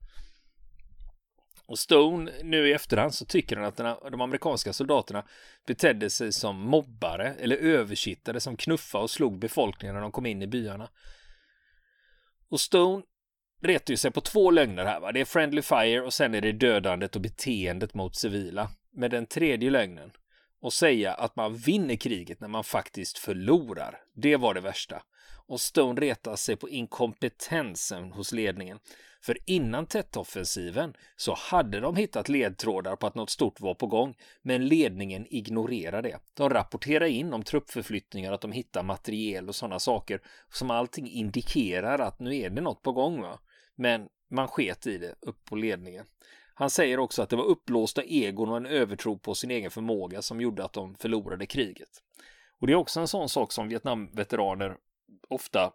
Och 1.67 1.79
Stone 1.79 2.31
nu 2.43 2.67
i 2.67 2.73
efterhand 2.73 3.13
så 3.13 3.25
tycker 3.25 3.55
han 3.55 3.65
att 3.65 3.77
de 4.11 4.21
amerikanska 4.21 4.73
soldaterna 4.73 5.23
betedde 5.67 6.09
sig 6.09 6.31
som 6.31 6.55
mobbare 6.59 7.33
eller 7.39 7.57
översittare 7.57 8.39
som 8.39 8.57
knuffade 8.57 9.03
och 9.03 9.09
slog 9.09 9.39
befolkningen 9.39 9.95
när 9.95 10.01
de 10.01 10.11
kom 10.11 10.25
in 10.25 10.41
i 10.41 10.47
byarna. 10.47 10.89
Och 12.49 12.59
Stone 12.59 13.03
retar 13.61 13.91
ju 13.91 13.97
sig 13.97 14.11
på 14.11 14.21
två 14.21 14.51
lögner 14.51 14.85
här. 14.85 14.99
Va? 14.99 15.11
Det 15.11 15.21
är 15.21 15.25
friendly 15.25 15.61
fire 15.61 16.01
och 16.01 16.13
sen 16.13 16.35
är 16.35 16.41
det 16.41 16.51
dödandet 16.51 17.15
och 17.15 17.21
beteendet 17.21 17.93
mot 17.93 18.15
civila. 18.15 18.69
Med 18.91 19.11
den 19.11 19.25
tredje 19.25 19.69
lögnen 19.69 20.11
och 20.65 20.73
säga 20.73 21.13
att 21.13 21.35
man 21.35 21.55
vinner 21.55 21.95
kriget 21.95 22.39
när 22.41 22.47
man 22.47 22.63
faktiskt 22.63 23.17
förlorar. 23.17 23.99
Det 24.13 24.35
var 24.35 24.53
det 24.53 24.61
värsta. 24.61 25.03
Och 25.47 25.61
Stone 25.61 26.01
retar 26.01 26.35
sig 26.35 26.55
på 26.55 26.69
inkompetensen 26.69 28.11
hos 28.11 28.31
ledningen. 28.31 28.79
För 29.21 29.37
innan 29.45 29.85
Tet-offensiven 29.85 30.93
så 31.15 31.33
hade 31.33 31.79
de 31.79 31.95
hittat 31.95 32.29
ledtrådar 32.29 32.95
på 32.95 33.07
att 33.07 33.15
något 33.15 33.29
stort 33.29 33.59
var 33.59 33.73
på 33.73 33.87
gång, 33.87 34.15
men 34.41 34.67
ledningen 34.67 35.25
ignorerar 35.29 36.01
det. 36.01 36.19
De 36.33 36.49
rapporterar 36.49 37.05
in 37.05 37.33
om 37.33 37.43
truppförflyttningar, 37.43 38.31
att 38.31 38.41
de 38.41 38.51
hittar 38.51 38.83
materiel 38.83 39.49
och 39.49 39.55
sådana 39.55 39.79
saker 39.79 40.21
som 40.53 40.71
allting 40.71 41.09
indikerar 41.09 41.99
att 41.99 42.19
nu 42.19 42.35
är 42.35 42.49
det 42.49 42.61
något 42.61 42.81
på 42.81 42.91
gång. 42.91 43.21
Va? 43.21 43.39
Men 43.75 44.07
man 44.29 44.47
sket 44.47 44.87
i 44.87 44.97
det 44.97 45.15
upp 45.21 45.45
på 45.45 45.55
ledningen. 45.55 46.05
Han 46.57 46.69
säger 46.69 46.99
också 46.99 47.21
att 47.21 47.29
det 47.29 47.35
var 47.35 47.43
uppblåsta 47.43 48.03
egon 48.03 48.49
och 48.49 48.57
en 48.57 48.65
övertro 48.65 49.17
på 49.17 49.35
sin 49.35 49.51
egen 49.51 49.71
förmåga 49.71 50.21
som 50.21 50.41
gjorde 50.41 50.65
att 50.65 50.73
de 50.73 50.95
förlorade 50.95 51.45
kriget. 51.45 51.89
Och 52.59 52.67
det 52.67 52.73
är 52.73 52.77
också 52.77 52.99
en 52.99 53.07
sån 53.07 53.29
sak 53.29 53.51
som 53.51 53.67
Vietnamveteraner 53.67 54.77
ofta 55.29 55.71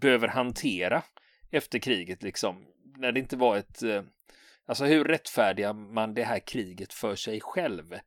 behöver 0.00 0.28
hantera 0.28 1.02
efter 1.50 1.78
kriget, 1.78 2.22
liksom. 2.22 2.64
När 2.96 3.12
det 3.12 3.20
inte 3.20 3.36
var 3.36 3.56
ett... 3.56 3.82
Eh, 3.82 4.02
alltså 4.66 4.84
hur 4.84 5.04
rättfärdigar 5.04 5.72
man 5.72 6.14
det 6.14 6.24
här 6.24 6.38
kriget 6.38 6.92
för 6.92 7.16
sig 7.16 7.40
själv? 7.40 7.98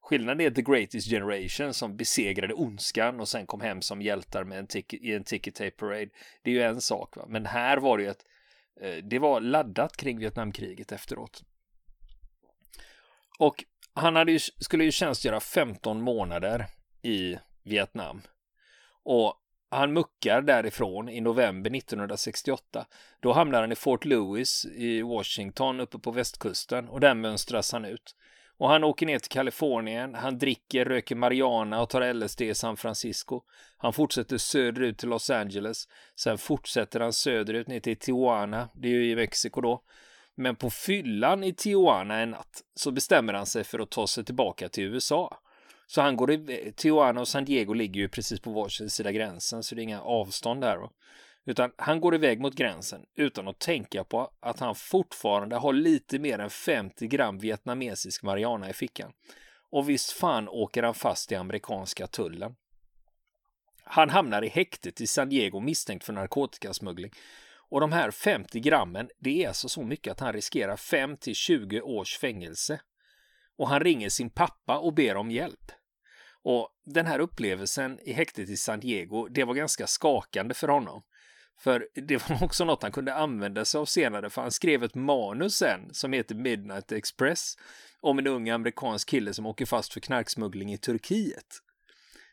Skillnaden 0.00 0.40
är 0.40 0.50
The 0.50 0.62
Greatest 0.62 1.10
Generation 1.10 1.74
som 1.74 1.96
besegrade 1.96 2.54
ondskan 2.54 3.20
och 3.20 3.28
sen 3.28 3.46
kom 3.46 3.60
hem 3.60 3.82
som 3.82 4.02
hjältar 4.02 4.44
med 4.44 4.58
en 4.58 4.66
i 4.90 5.14
en 5.14 5.24
ticket 5.24 5.54
tape 5.54 5.70
parade. 5.70 6.08
Det 6.42 6.50
är 6.50 6.54
ju 6.54 6.62
en 6.62 6.80
sak, 6.80 7.16
va? 7.16 7.24
men 7.28 7.46
här 7.46 7.76
var 7.76 7.98
det 7.98 8.04
ju 8.04 8.10
ett 8.10 8.24
Eh, 8.80 8.96
det 9.04 9.18
var 9.18 9.40
laddat 9.40 9.96
kring 9.96 10.18
Vietnamkriget 10.18 10.92
efteråt. 10.92 11.42
Och 13.38 13.64
han 13.94 14.16
hade 14.16 14.32
ju, 14.32 14.38
skulle 14.38 14.84
ju 14.84 14.92
tjänstgöra 14.92 15.40
15 15.40 16.02
månader 16.02 16.66
i 17.02 17.38
Vietnam. 17.62 18.22
Och 19.02 19.34
han 19.70 19.92
muckar 19.92 20.42
därifrån 20.42 21.08
i 21.08 21.20
november 21.20 21.76
1968. 21.76 22.86
Då 23.20 23.32
hamnar 23.32 23.60
han 23.60 23.72
i 23.72 23.74
Fort 23.74 24.04
Lewis 24.04 24.64
i 24.64 25.02
Washington 25.02 25.80
uppe 25.80 25.98
på 25.98 26.10
västkusten 26.10 26.88
och 26.88 27.00
där 27.00 27.14
mönstras 27.14 27.72
han 27.72 27.84
ut. 27.84 28.16
Och 28.60 28.68
han 28.68 28.84
åker 28.84 29.06
ner 29.06 29.18
till 29.18 29.30
Kalifornien, 29.30 30.14
han 30.14 30.38
dricker, 30.38 30.84
röker 30.84 31.14
marijuana 31.16 31.82
och 31.82 31.88
tar 31.88 32.12
LSD 32.14 32.40
i 32.40 32.54
San 32.54 32.76
Francisco. 32.76 33.42
Han 33.76 33.92
fortsätter 33.92 34.38
söderut 34.38 34.98
till 34.98 35.08
Los 35.08 35.30
Angeles. 35.30 35.88
Sen 36.16 36.38
fortsätter 36.38 37.00
han 37.00 37.12
söderut 37.12 37.68
ner 37.68 37.80
till 37.80 37.96
Tijuana, 37.96 38.68
det 38.74 38.88
är 38.88 38.92
ju 38.92 39.10
i 39.10 39.16
Mexiko 39.16 39.60
då. 39.60 39.82
Men 40.34 40.56
på 40.56 40.70
fyllan 40.70 41.44
i 41.44 41.54
Tijuana 41.54 42.20
en 42.20 42.30
natt 42.30 42.62
så 42.74 42.90
bestämmer 42.90 43.32
han 43.32 43.46
sig 43.46 43.64
för 43.64 43.78
att 43.78 43.90
ta 43.90 44.06
sig 44.06 44.24
tillbaka 44.24 44.68
till 44.68 44.84
USA. 44.84 45.40
Så 45.86 46.00
han 46.00 46.16
går 46.16 46.30
i 46.30 46.72
Tijuana 46.76 47.20
och 47.20 47.28
San 47.28 47.44
Diego 47.44 47.72
ligger 47.72 48.00
ju 48.00 48.08
precis 48.08 48.40
på 48.40 48.50
varsin 48.50 48.90
sida 48.90 49.12
gränsen 49.12 49.62
så 49.62 49.74
det 49.74 49.80
är 49.80 49.84
inga 49.84 50.02
avstånd 50.02 50.60
där. 50.60 50.76
Då. 50.76 50.90
Utan 51.50 51.72
han 51.76 52.00
går 52.00 52.14
iväg 52.14 52.40
mot 52.40 52.54
gränsen 52.54 53.04
utan 53.14 53.48
att 53.48 53.58
tänka 53.58 54.04
på 54.04 54.30
att 54.40 54.60
han 54.60 54.74
fortfarande 54.74 55.56
har 55.56 55.72
lite 55.72 56.18
mer 56.18 56.38
än 56.38 56.50
50 56.50 57.06
gram 57.06 57.38
vietnamesisk 57.38 58.22
marijuana 58.22 58.70
i 58.70 58.72
fickan. 58.72 59.12
Och 59.70 59.88
visst 59.88 60.12
fan 60.12 60.48
åker 60.48 60.82
han 60.82 60.94
fast 60.94 61.32
i 61.32 61.34
amerikanska 61.34 62.06
tullen. 62.06 62.56
Han 63.84 64.10
hamnar 64.10 64.44
i 64.44 64.48
häktet 64.48 65.00
i 65.00 65.06
San 65.06 65.28
Diego 65.28 65.60
misstänkt 65.60 66.04
för 66.04 66.12
narkotikasmuggling. 66.12 67.12
Och 67.70 67.80
de 67.80 67.92
här 67.92 68.10
50 68.10 68.60
grammen, 68.60 69.10
det 69.18 69.44
är 69.44 69.48
alltså 69.48 69.68
så 69.68 69.82
mycket 69.82 70.12
att 70.12 70.20
han 70.20 70.32
riskerar 70.32 70.76
5 70.76 71.16
till 71.16 71.34
20 71.34 71.80
års 71.80 72.18
fängelse. 72.18 72.80
Och 73.56 73.68
han 73.68 73.80
ringer 73.80 74.08
sin 74.08 74.30
pappa 74.30 74.78
och 74.78 74.94
ber 74.94 75.16
om 75.16 75.30
hjälp. 75.30 75.72
Och 76.42 76.68
den 76.84 77.06
här 77.06 77.18
upplevelsen 77.18 77.98
i 78.02 78.12
häktet 78.12 78.48
i 78.48 78.56
San 78.56 78.80
Diego, 78.80 79.28
det 79.28 79.44
var 79.44 79.54
ganska 79.54 79.86
skakande 79.86 80.54
för 80.54 80.68
honom. 80.68 81.02
För 81.60 81.88
det 81.94 82.28
var 82.28 82.42
också 82.44 82.64
något 82.64 82.82
han 82.82 82.92
kunde 82.92 83.14
använda 83.14 83.64
sig 83.64 83.78
av 83.78 83.84
senare, 83.84 84.30
för 84.30 84.42
han 84.42 84.50
skrev 84.50 84.84
ett 84.84 84.94
manus 84.94 85.56
sen 85.56 85.94
som 85.94 86.12
heter 86.12 86.34
Midnight 86.34 86.92
Express 86.92 87.54
om 88.00 88.18
en 88.18 88.26
ung 88.26 88.50
amerikansk 88.50 89.08
kille 89.08 89.34
som 89.34 89.46
åker 89.46 89.66
fast 89.66 89.92
för 89.92 90.00
knarksmuggling 90.00 90.72
i 90.72 90.78
Turkiet. 90.78 91.46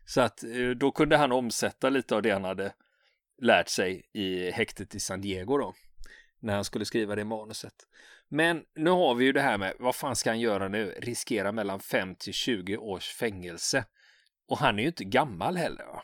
Så 0.06 0.22
att 0.22 0.44
eh, 0.44 0.70
då 0.70 0.92
kunde 0.92 1.18
han 1.18 1.32
omsätta 1.32 1.90
lite 1.90 2.16
av 2.16 2.22
det 2.22 2.32
han 2.32 2.44
hade 2.44 2.74
lärt 3.42 3.70
sig 3.70 4.10
i 4.14 4.52
häktet 4.52 4.96
i 4.96 5.00
San 5.00 5.22
Diego 5.22 5.58
då, 5.58 5.74
när 6.40 6.56
han 6.56 6.64
skulle 6.64 6.86
skriva 6.86 7.16
det 7.16 7.24
manuset. 7.24 7.76
Men 8.30 8.64
nu 8.76 8.90
har 8.90 9.16
vi 9.16 9.26
ju 9.26 9.32
det 9.32 9.42
här 9.42 9.58
med 9.58 9.74
vad 9.80 9.96
fan 9.96 10.16
ska 10.16 10.30
han 10.30 10.40
göra 10.40 10.68
nu? 10.68 10.96
Riskera 11.00 11.52
mellan 11.52 11.80
5 11.80 12.16
till 12.16 12.34
20 12.34 12.78
års 12.78 13.08
fängelse. 13.08 13.86
Och 14.48 14.58
han 14.58 14.80
är 14.80 14.84
ju 14.84 14.88
inte 14.88 15.04
gammal 15.04 15.58
heller. 15.58 15.86
Va? 15.86 16.04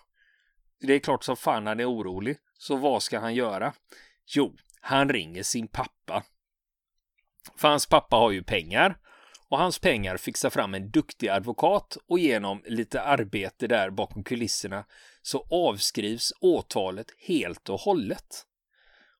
Det 0.87 0.93
är 0.93 0.99
klart 0.99 1.23
som 1.23 1.37
fan 1.37 1.67
han 1.67 1.79
är 1.79 1.89
orolig. 1.89 2.37
Så 2.57 2.75
vad 2.75 3.03
ska 3.03 3.19
han 3.19 3.35
göra? 3.35 3.73
Jo, 4.25 4.55
han 4.81 5.09
ringer 5.09 5.43
sin 5.43 5.67
pappa. 5.67 6.23
För 7.57 7.67
hans 7.67 7.85
pappa 7.85 8.15
har 8.15 8.31
ju 8.31 8.43
pengar 8.43 8.97
och 9.49 9.57
hans 9.57 9.79
pengar 9.79 10.17
fixar 10.17 10.49
fram 10.49 10.73
en 10.73 10.91
duktig 10.91 11.29
advokat 11.29 11.97
och 12.07 12.19
genom 12.19 12.63
lite 12.65 13.01
arbete 13.01 13.67
där 13.67 13.89
bakom 13.89 14.23
kulisserna 14.23 14.85
så 15.21 15.47
avskrivs 15.49 16.33
åtalet 16.41 17.07
helt 17.17 17.69
och 17.69 17.79
hållet. 17.79 18.45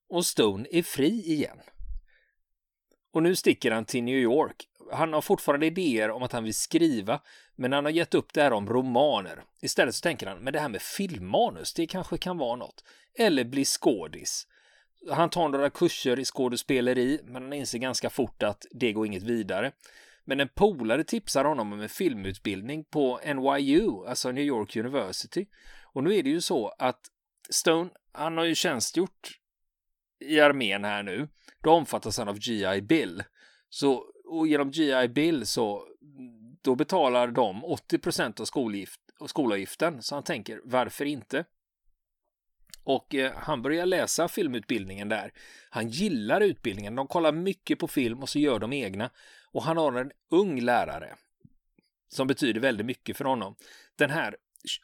Och 0.10 0.26
Stone 0.26 0.68
är 0.72 0.84
fri 0.84 1.32
igen. 1.34 1.60
Och 3.14 3.24
nu 3.24 3.36
sticker 3.36 3.72
han 3.72 3.86
till 3.86 4.04
New 4.04 4.18
York. 4.18 4.68
Han 4.92 5.14
har 5.14 5.22
fortfarande 5.22 5.66
idéer 5.66 6.12
om 6.12 6.24
att 6.24 6.32
han 6.32 6.44
vill 6.44 6.54
skriva, 6.54 7.22
men 7.56 7.74
han 7.74 7.86
har 7.86 7.92
gett 7.92 8.14
upp 8.14 8.34
det 8.34 8.42
här 8.42 8.54
om 8.54 8.70
romaner. 8.70 9.44
Istället 9.62 9.96
så 9.96 10.02
tänker 10.02 10.28
han, 10.28 10.40
men 10.40 10.54
det 10.54 10.60
här 10.60 10.70
med 10.70 10.82
filmmanus, 10.82 11.74
det 11.74 11.88
kanske 11.88 12.18
kan 12.18 12.38
vara 12.38 12.56
något. 12.56 12.84
Eller 13.20 13.44
bli 13.44 13.66
skådis. 13.66 14.48
Han 15.12 15.30
tar 15.30 15.50
några 15.50 15.70
kurser 15.70 16.20
i 16.20 16.26
skådespeleri, 16.26 17.20
men 17.24 17.44
han 17.44 17.54
inser 17.54 17.78
ganska 17.80 18.10
fort 18.10 18.44
att 18.44 18.66
det 18.72 18.94
går 18.94 19.06
inget 19.06 19.24
vidare. 19.24 19.72
Men 20.26 20.40
en 20.40 20.50
polare 20.50 21.04
tipsar 21.04 21.46
honom 21.46 21.74
om 21.74 21.82
en 21.82 21.90
filmutbildning 21.90 22.84
på 22.84 23.20
NYU, 23.26 24.08
alltså 24.08 24.32
New 24.32 24.44
York 24.44 24.76
University. 24.76 25.46
Och 25.94 26.04
nu 26.04 26.16
är 26.16 26.24
det 26.24 26.30
ju 26.30 26.42
så 26.42 26.68
att 26.80 27.00
Stone, 27.50 27.90
han 28.12 28.38
har 28.38 28.46
ju 28.46 28.56
tjänstgjort 28.56 29.40
i 30.20 30.40
armén 30.40 30.84
här 30.84 31.04
nu. 31.04 31.28
Då 31.64 31.72
omfattas 31.72 32.18
han 32.18 32.28
av 32.28 32.38
GI 32.40 32.82
Bill. 32.82 33.24
Så, 33.70 34.06
och 34.38 34.48
genom 34.48 34.72
GI 34.72 35.08
Bill 35.08 35.48
så 35.48 35.88
då 36.62 36.76
betalar 36.76 37.28
de 37.28 37.64
80 37.66 37.98
procent 37.98 38.40
av 38.40 38.46
skolgift, 38.46 39.02
skolavgiften. 39.26 40.02
Så 40.02 40.16
han 40.16 40.24
tänker, 40.24 40.62
varför 40.64 41.06
inte? 41.06 41.46
Och 42.84 43.16
eh, 43.16 43.34
han 43.36 43.62
börjar 43.62 43.86
läsa 43.86 44.28
filmutbildningen 44.28 45.10
där. 45.10 45.34
Han 45.70 45.90
gillar 45.90 46.42
utbildningen. 46.42 46.96
De 46.96 47.08
kollar 47.08 47.32
mycket 47.32 47.80
på 47.80 47.88
film 47.88 48.22
och 48.22 48.30
så 48.30 48.40
gör 48.40 48.60
de 48.60 48.74
egna. 48.74 49.10
Och 49.52 49.64
han 49.64 49.78
har 49.78 49.94
en 49.94 50.12
ung 50.32 50.62
lärare 50.62 51.16
som 52.10 52.28
betyder 52.28 52.60
väldigt 52.60 52.86
mycket 52.86 53.18
för 53.18 53.26
honom. 53.26 53.56
Den 53.96 54.10
här 54.10 54.36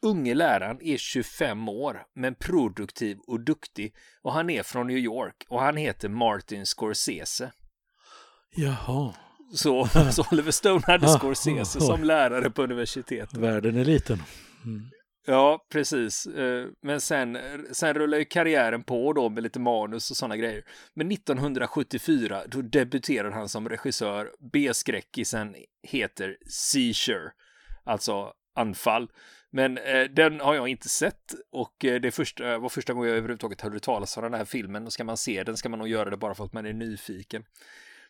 unge 0.02 0.34
läraren 0.34 0.82
är 0.82 0.98
25 0.98 1.70
år, 1.70 2.06
men 2.14 2.36
produktiv 2.36 3.18
och 3.28 3.40
duktig 3.40 3.96
och 4.22 4.34
han 4.34 4.50
är 4.50 4.64
från 4.64 4.88
New 4.88 4.98
York 4.98 5.46
och 5.50 5.62
han 5.62 5.78
heter 5.78 6.10
Martin 6.10 6.66
Scorsese. 6.66 7.52
Jaha. 8.56 9.14
Så, 9.54 9.88
så 10.12 10.26
Oliver 10.32 10.52
Stone 10.52 10.82
hade 10.88 11.08
Scorsese 11.08 11.82
som 11.82 12.04
lärare 12.04 12.50
på 12.50 12.64
universitetet. 12.64 13.38
Världen 13.38 13.78
är 13.78 13.86
liten. 13.86 14.24
Mm. 14.66 14.90
Ja, 15.26 15.66
precis. 15.72 16.26
Eh, 16.26 16.68
men 16.82 17.02
sen, 17.02 17.38
sen 17.72 17.94
rullar 17.94 18.18
ju 18.18 18.26
karriären 18.26 18.84
på 18.84 19.14
då 19.14 19.30
med 19.30 19.44
lite 19.44 19.60
manus 19.60 20.12
och 20.12 20.18
sådana 20.18 20.38
grejer. 20.38 20.64
Men 20.94 21.12
1974, 21.12 22.44
då 22.48 22.62
debuterar 22.62 23.32
han 23.32 23.50
som 23.50 23.70
regissör. 23.70 24.32
B-skräckisen 24.54 25.56
heter 25.84 26.38
Seizure, 26.50 27.32
alltså 27.84 28.34
anfall. 28.56 29.12
Men 29.52 29.78
eh, 29.78 30.04
den 30.04 30.40
har 30.40 30.56
jag 30.56 30.68
inte 30.68 30.90
sett 30.90 31.36
och 31.52 31.86
eh, 31.86 32.02
det 32.02 32.12
första, 32.12 32.58
var 32.58 32.70
första 32.70 32.94
gången 32.94 33.10
jag 33.10 33.18
överhuvudtaget 33.18 33.62
hörde 33.62 33.80
talas 33.80 34.18
om 34.18 34.24
den 34.24 34.34
här 34.34 34.46
filmen. 34.46 34.86
Och 34.86 34.94
ska 34.94 35.04
man 35.04 35.18
se 35.18 35.44
den 35.44 35.58
ska 35.58 35.70
man 35.70 35.80
nog 35.80 35.88
göra 35.88 36.10
det 36.10 36.18
bara 36.18 36.34
för 36.34 36.46
att 36.46 36.54
man 36.54 36.66
är 36.66 36.74
nyfiken. 36.74 37.44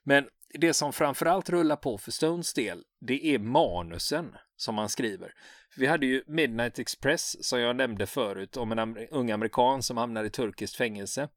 Men 0.03 0.27
det 0.53 0.73
som 0.73 0.93
framförallt 0.93 1.49
rullar 1.49 1.75
på 1.75 1.97
för 1.97 2.11
Stones 2.11 2.53
del, 2.53 2.83
det 2.99 3.35
är 3.35 3.39
manusen 3.39 4.35
som 4.55 4.77
han 4.77 4.89
skriver. 4.89 5.33
Vi 5.77 5.85
hade 5.85 6.05
ju 6.05 6.23
Midnight 6.27 6.79
Express 6.79 7.45
som 7.45 7.59
jag 7.59 7.75
nämnde 7.75 8.05
förut 8.05 8.57
om 8.57 8.71
en 8.71 8.97
ung 8.97 9.31
amerikan 9.31 9.83
som 9.83 9.97
hamnar 9.97 10.23
i 10.23 10.29
turkiskt 10.29 10.75
fängelse. 10.75 11.29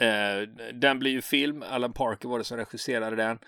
Eh, 0.00 0.48
den 0.74 0.98
blir 0.98 1.10
ju 1.10 1.22
film, 1.22 1.62
Alan 1.62 1.92
Parker 1.92 2.28
var 2.28 2.38
det 2.38 2.44
som 2.44 2.56
regisserade 2.56 3.16
den. 3.16 3.38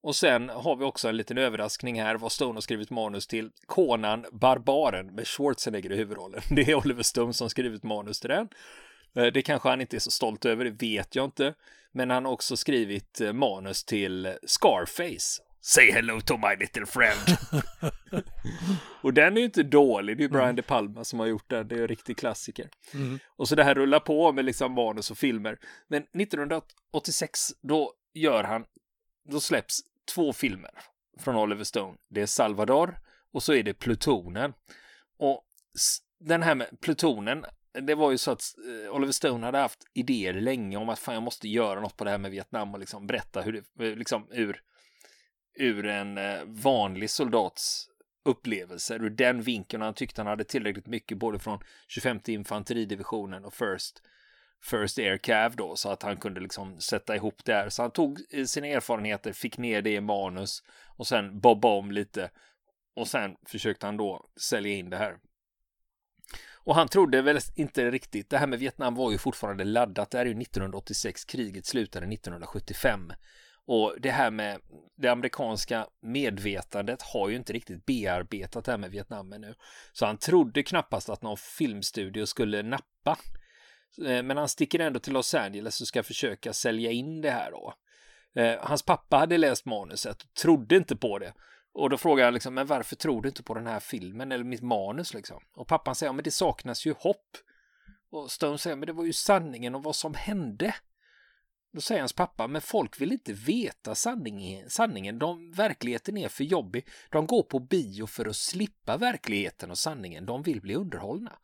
Och 0.00 0.16
sen 0.16 0.48
har 0.48 0.76
vi 0.76 0.84
också 0.84 1.08
en 1.08 1.16
liten 1.16 1.38
överraskning 1.38 2.02
här 2.02 2.14
vad 2.14 2.32
Stone 2.32 2.54
har 2.54 2.60
skrivit 2.60 2.90
manus 2.90 3.26
till. 3.26 3.50
Konan, 3.66 4.26
Barbaren 4.32 5.14
med 5.14 5.26
Schwarzenegger 5.26 5.92
i 5.92 5.96
huvudrollen. 5.96 6.40
Det 6.50 6.62
är 6.62 6.74
Oliver 6.74 7.02
Stone 7.02 7.32
som 7.32 7.50
skrivit 7.50 7.82
manus 7.82 8.20
till 8.20 8.30
den. 8.30 8.48
Eh, 9.14 9.26
det 9.26 9.42
kanske 9.42 9.68
han 9.68 9.80
inte 9.80 9.96
är 9.96 10.00
så 10.00 10.10
stolt 10.10 10.44
över, 10.44 10.64
det 10.64 10.70
vet 10.70 11.14
jag 11.14 11.24
inte. 11.24 11.54
Men 11.92 12.10
han 12.10 12.24
har 12.24 12.32
också 12.32 12.56
skrivit 12.56 13.20
eh, 13.20 13.32
manus 13.32 13.84
till 13.84 14.34
Scarface. 14.46 15.42
Say 15.60 15.92
hello 15.92 16.20
to 16.20 16.36
my 16.36 16.56
little 16.56 16.86
friend. 16.86 17.38
och 19.02 19.14
den 19.14 19.36
är 19.36 19.38
ju 19.38 19.44
inte 19.44 19.62
dålig, 19.62 20.18
det 20.18 20.24
är 20.24 20.28
Brian 20.28 20.44
mm. 20.44 20.56
De 20.56 20.62
Palma 20.62 21.04
som 21.04 21.18
har 21.18 21.26
gjort 21.26 21.50
den, 21.50 21.68
det 21.68 21.74
är 21.74 21.80
en 21.80 21.88
riktig 21.88 22.16
klassiker. 22.16 22.68
Mm. 22.94 23.18
Och 23.36 23.48
så 23.48 23.54
det 23.54 23.64
här 23.64 23.74
rullar 23.74 24.00
på 24.00 24.32
med 24.32 24.44
liksom 24.44 24.72
manus 24.72 25.10
och 25.10 25.18
filmer. 25.18 25.58
Men 25.88 26.02
1986, 26.02 27.40
då 27.62 27.92
gör 28.14 28.44
han, 28.44 28.64
då 29.28 29.40
släpps 29.40 29.80
två 30.14 30.32
filmer 30.32 30.70
från 31.20 31.36
Oliver 31.36 31.64
Stone. 31.64 31.96
Det 32.08 32.20
är 32.20 32.26
Salvador 32.26 32.98
och 33.32 33.42
så 33.42 33.54
är 33.54 33.62
det 33.62 33.74
Plutonen. 33.74 34.52
Och 35.18 35.44
den 36.20 36.42
här 36.42 36.54
med 36.54 36.80
Plutonen, 36.80 37.44
det 37.82 37.94
var 37.94 38.10
ju 38.10 38.18
så 38.18 38.30
att 38.30 38.42
eh, 38.68 38.94
Oliver 38.94 39.12
Stone 39.12 39.46
hade 39.46 39.58
haft 39.58 39.86
idéer 39.94 40.32
länge 40.32 40.76
om 40.76 40.88
att 40.88 40.98
fan 40.98 41.14
jag 41.14 41.22
måste 41.22 41.48
göra 41.48 41.80
något 41.80 41.96
på 41.96 42.04
det 42.04 42.10
här 42.10 42.18
med 42.18 42.30
Vietnam 42.30 42.74
och 42.74 42.80
liksom 42.80 43.06
berätta 43.06 43.40
hur 43.42 43.52
det, 43.52 43.86
eh, 43.86 43.96
liksom 43.96 44.26
ur, 44.30 44.60
ur 45.54 45.86
en 45.86 46.18
eh, 46.18 46.40
vanlig 46.46 47.10
soldats 47.10 47.88
upplevelser 48.24 49.02
ur 49.04 49.10
den 49.10 49.42
vinkeln. 49.42 49.82
Han 49.82 49.94
tyckte 49.94 50.20
han 50.20 50.26
hade 50.26 50.44
tillräckligt 50.44 50.86
mycket 50.86 51.18
både 51.18 51.38
från 51.38 51.58
25 51.88 52.20
infanteridivisionen 52.26 53.44
och 53.44 53.54
First 53.54 54.02
First 54.62 54.98
Air 54.98 55.16
Cav 55.16 55.56
då 55.56 55.76
så 55.76 55.88
att 55.88 56.02
han 56.02 56.16
kunde 56.16 56.40
liksom 56.40 56.80
sätta 56.80 57.16
ihop 57.16 57.44
det 57.44 57.54
här. 57.54 57.68
Så 57.68 57.82
han 57.82 57.90
tog 57.90 58.18
sina 58.46 58.66
erfarenheter, 58.66 59.32
fick 59.32 59.58
ner 59.58 59.82
det 59.82 59.90
i 59.90 60.00
manus 60.00 60.62
och 60.96 61.06
sen 61.06 61.40
bobba 61.40 61.68
om 61.68 61.90
lite 61.92 62.30
och 62.96 63.08
sen 63.08 63.36
försökte 63.46 63.86
han 63.86 63.96
då 63.96 64.26
sälja 64.40 64.72
in 64.72 64.90
det 64.90 64.96
här. 64.96 65.16
Och 66.64 66.74
han 66.74 66.88
trodde 66.88 67.22
väl 67.22 67.38
inte 67.54 67.90
riktigt, 67.90 68.30
det 68.30 68.38
här 68.38 68.46
med 68.46 68.58
Vietnam 68.58 68.94
var 68.94 69.12
ju 69.12 69.18
fortfarande 69.18 69.64
laddat, 69.64 70.10
det 70.10 70.18
här 70.18 70.26
är 70.26 70.30
ju 70.30 70.42
1986, 70.42 71.24
kriget 71.24 71.66
slutade 71.66 72.06
1975. 72.06 73.12
Och 73.66 73.94
det 74.00 74.10
här 74.10 74.30
med 74.30 74.60
det 74.96 75.08
amerikanska 75.08 75.86
medvetandet 76.02 77.02
har 77.02 77.28
ju 77.28 77.36
inte 77.36 77.52
riktigt 77.52 77.86
bearbetat 77.86 78.64
det 78.64 78.70
här 78.70 78.78
med 78.78 78.90
Vietnam 78.90 79.32
ännu. 79.32 79.54
Så 79.92 80.06
han 80.06 80.18
trodde 80.18 80.62
knappast 80.62 81.08
att 81.08 81.22
någon 81.22 81.36
filmstudio 81.36 82.26
skulle 82.26 82.62
nappa. 82.62 83.18
Eh, 84.06 84.22
men 84.22 84.36
han 84.36 84.48
sticker 84.48 84.78
ändå 84.78 85.00
till 85.00 85.12
Los 85.12 85.34
Angeles 85.34 85.80
och 85.80 85.86
ska 85.86 86.02
försöka 86.02 86.52
sälja 86.52 86.90
in 86.90 87.20
det 87.20 87.30
här 87.30 87.50
då. 87.50 87.74
Eh, 88.36 88.58
hans 88.60 88.82
pappa 88.82 89.16
hade 89.16 89.38
läst 89.38 89.66
manuset 89.66 90.22
och 90.22 90.34
trodde 90.34 90.76
inte 90.76 90.96
på 90.96 91.18
det. 91.18 91.32
Och 91.74 91.90
då 91.90 91.96
frågar 91.96 92.24
jag 92.24 92.34
liksom, 92.34 92.54
men 92.54 92.66
varför 92.66 92.96
tror 92.96 93.22
du 93.22 93.28
inte 93.28 93.42
på 93.42 93.54
den 93.54 93.66
här 93.66 93.80
filmen 93.80 94.32
eller 94.32 94.44
mitt 94.44 94.62
manus 94.62 95.14
liksom? 95.14 95.40
Och 95.54 95.68
pappan 95.68 95.94
säger, 95.94 96.08
ja, 96.08 96.12
men 96.12 96.24
det 96.24 96.30
saknas 96.30 96.86
ju 96.86 96.94
hopp. 96.98 97.36
Och 98.10 98.30
Stone 98.30 98.58
säger, 98.58 98.76
men 98.76 98.86
det 98.86 98.92
var 98.92 99.04
ju 99.04 99.12
sanningen 99.12 99.74
om 99.74 99.82
vad 99.82 99.96
som 99.96 100.14
hände. 100.14 100.74
Då 101.72 101.80
säger 101.80 102.00
hans 102.00 102.12
pappa, 102.12 102.46
men 102.46 102.60
folk 102.60 103.00
vill 103.00 103.12
inte 103.12 103.32
veta 103.32 103.94
sanningen. 103.94 104.70
sanningen. 104.70 105.18
De, 105.18 105.52
verkligheten 105.52 106.16
är 106.16 106.28
för 106.28 106.44
jobbig. 106.44 106.88
De 107.10 107.26
går 107.26 107.42
på 107.42 107.58
bio 107.58 108.06
för 108.06 108.28
att 108.28 108.36
slippa 108.36 108.96
verkligheten 108.96 109.70
och 109.70 109.78
sanningen. 109.78 110.26
De 110.26 110.42
vill 110.42 110.60
bli 110.60 110.74
underhållna. 110.74 111.38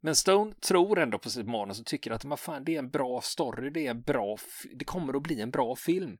Men 0.00 0.16
Stone 0.16 0.54
tror 0.54 0.98
ändå 0.98 1.18
på 1.18 1.30
sitt 1.30 1.46
manus 1.46 1.80
och 1.80 1.86
tycker 1.86 2.10
att 2.10 2.24
man 2.24 2.38
fan, 2.38 2.64
det 2.64 2.74
är 2.74 2.78
en 2.78 2.90
bra 2.90 3.20
story, 3.20 3.70
det 3.70 3.86
är 3.86 3.90
en 3.90 4.02
bra, 4.02 4.36
det 4.74 4.84
kommer 4.84 5.16
att 5.16 5.22
bli 5.22 5.40
en 5.40 5.50
bra 5.50 5.76
film. 5.76 6.18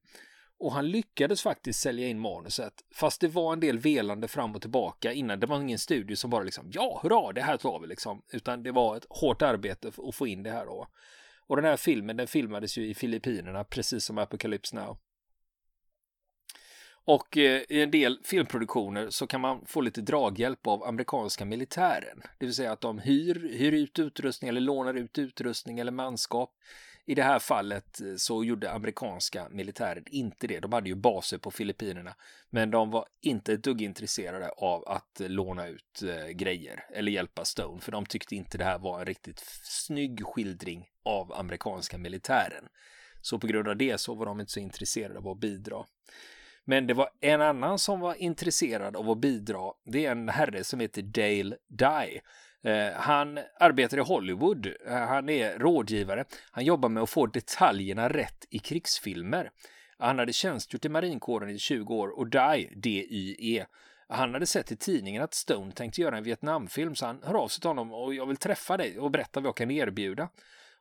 Och 0.61 0.73
han 0.73 0.91
lyckades 0.91 1.43
faktiskt 1.43 1.81
sälja 1.81 2.09
in 2.09 2.19
manuset, 2.19 2.73
fast 2.95 3.21
det 3.21 3.29
var 3.29 3.53
en 3.53 3.61
del 3.61 3.79
velande 3.79 4.29
fram 4.29 4.55
och 4.55 4.61
tillbaka 4.61 5.13
innan. 5.13 5.41
Det 5.41 5.47
var 5.47 5.61
ingen 5.61 5.79
studio 5.79 6.17
som 6.17 6.31
bara 6.31 6.43
liksom, 6.43 6.71
ja, 6.73 7.01
hurra, 7.03 7.33
det 7.33 7.43
här 7.43 7.57
tar 7.57 7.81
vi 7.81 7.87
liksom, 7.87 8.23
utan 8.33 8.63
det 8.63 8.73
var 8.73 8.97
ett 8.97 9.07
hårt 9.09 9.43
arbete 9.43 9.91
att 10.09 10.15
få 10.15 10.27
in 10.27 10.43
det 10.43 10.51
här 10.51 10.67
då. 10.67 10.89
Och 11.47 11.57
den 11.57 11.65
här 11.65 11.77
filmen, 11.77 12.17
den 12.17 12.27
filmades 12.27 12.79
ju 12.79 12.87
i 12.87 12.95
Filippinerna, 12.95 13.65
precis 13.65 14.05
som 14.05 14.19
Apocalypse 14.19 14.77
Now. 14.77 14.99
Och 17.09 17.37
eh, 17.37 17.63
i 17.69 17.83
en 17.83 17.91
del 17.91 18.19
filmproduktioner 18.25 19.11
så 19.11 19.27
kan 19.27 19.41
man 19.41 19.67
få 19.67 19.81
lite 19.81 20.01
draghjälp 20.01 20.67
av 20.67 20.85
amerikanska 20.85 21.45
militären. 21.45 22.23
Det 22.39 22.47
vill 22.47 22.55
säga 22.55 22.73
att 22.73 22.81
de 22.81 22.99
hyr, 22.99 23.59
hyr 23.59 23.73
ut 23.73 23.99
utrustning 23.99 24.49
eller 24.49 24.61
lånar 24.61 24.95
ut 24.95 25.19
utrustning 25.19 25.79
eller 25.79 25.93
manskap. 25.93 26.55
I 27.09 27.15
det 27.15 27.23
här 27.23 27.39
fallet 27.39 28.01
eh, 28.01 28.15
så 28.17 28.45
gjorde 28.45 28.73
amerikanska 28.73 29.49
militären 29.51 30.05
inte 30.07 30.47
det. 30.47 30.61
De 30.61 30.73
hade 30.73 30.89
ju 30.89 30.95
baser 30.95 31.39
på 31.39 31.51
Filippinerna, 31.51 32.15
men 32.51 32.71
de 32.71 32.91
var 32.91 33.07
inte 33.21 33.53
ett 33.53 33.65
dugg 33.65 33.83
intresserade 33.83 34.49
av 34.49 34.89
att 34.89 35.21
eh, 35.21 35.29
låna 35.29 35.67
ut 35.67 36.03
eh, 36.03 36.29
grejer 36.29 36.85
eller 36.95 37.13
hjälpa 37.13 37.45
Stone, 37.45 37.81
för 37.81 37.93
de 37.93 38.07
tyckte 38.07 38.37
inte 38.37 38.59
det 38.59 38.65
här 38.65 38.79
var 38.79 39.01
en 39.01 39.07
riktigt 39.07 39.43
snygg 39.63 40.27
skildring 40.27 40.87
av 41.05 41.33
amerikanska 41.33 41.99
militären. 41.99 42.65
Så 43.21 43.39
på 43.39 43.47
grund 43.47 43.69
av 43.69 43.77
det 43.77 44.01
så 44.01 44.15
var 44.15 44.27
de 44.27 44.41
inte 44.41 44.53
så 44.53 44.61
intresserade 44.61 45.19
av 45.19 45.29
att 45.29 45.41
bidra. 45.41 45.85
Men 46.65 46.87
det 46.87 46.95
var 46.95 47.11
en 47.21 47.41
annan 47.41 47.79
som 47.79 48.01
var 48.01 48.15
intresserad 48.15 48.97
av 48.97 49.11
att 49.11 49.19
bidra. 49.19 49.73
Det 49.85 50.07
är 50.07 50.13
en 50.13 50.29
herre 50.29 50.65
som 50.65 50.81
heter 50.81 51.03
Dale 51.03 51.57
Dye. 51.69 52.21
Eh, 52.65 52.93
han 52.93 53.39
arbetar 53.61 53.99
i 53.99 54.01
Hollywood. 54.01 54.67
Eh, 54.67 54.93
han 54.93 55.29
är 55.29 55.59
rådgivare. 55.59 56.25
Han 56.51 56.65
jobbar 56.65 56.89
med 56.89 57.03
att 57.03 57.11
få 57.11 57.27
detaljerna 57.27 58.09
rätt 58.09 58.47
i 58.51 58.59
krigsfilmer. 58.59 59.51
Han 59.99 60.19
hade 60.19 60.33
tjänstgjort 60.33 60.85
i 60.85 60.89
marinkåren 60.89 61.51
i 61.51 61.59
20 61.59 61.95
år 61.95 62.19
och 62.19 62.27
DIE, 62.27 62.71
D-Y-E, 62.77 63.67
han 64.09 64.35
hade 64.35 64.47
sett 64.47 64.73
i 64.73 64.77
tidningen 64.77 65.23
att 65.23 65.35
Stone 65.35 65.73
tänkte 65.73 66.01
göra 66.01 66.17
en 66.17 66.25
Vietnamfilm 66.25 66.95
så 66.95 67.07
han 67.07 67.23
hör 67.23 67.35
av 67.35 67.49
sig 67.49 67.61
till 67.61 67.71
honom 67.71 67.93
och 67.93 68.15
jag 68.15 68.27
vill 68.27 68.37
träffa 68.37 68.77
dig 68.77 68.99
och 68.99 69.11
berätta 69.11 69.41
vad 69.41 69.49
jag 69.49 69.57
kan 69.57 69.71
erbjuda. 69.71 70.29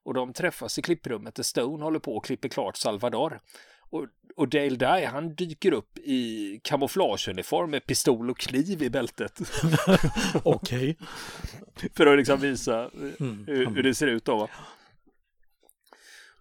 Och 0.03 0.13
de 0.13 0.33
träffas 0.33 0.79
i 0.79 0.81
klipprummet 0.81 1.35
där 1.35 1.43
Stone 1.43 1.83
håller 1.83 1.99
på 1.99 2.15
och 2.15 2.25
klipper 2.25 2.49
klart 2.49 2.77
Salvador. 2.77 3.39
Och, 3.89 4.05
och 4.35 4.47
Dale 4.47 4.75
Dye, 4.75 5.07
han 5.07 5.35
dyker 5.35 5.71
upp 5.71 5.97
i 5.97 6.59
kamouflageuniform 6.63 7.71
med 7.71 7.85
pistol 7.85 8.29
och 8.29 8.37
kniv 8.37 8.83
i 8.83 8.89
bältet. 8.89 9.39
Okej. 10.43 10.97
För 11.95 12.07
att 12.07 12.17
liksom 12.17 12.39
visa 12.39 12.89
mm. 13.19 13.43
hur, 13.47 13.65
hur, 13.65 13.83
det 13.83 13.95
ser 13.95 14.07
ut 14.07 14.25
då. 14.25 14.37
Va? 14.37 14.49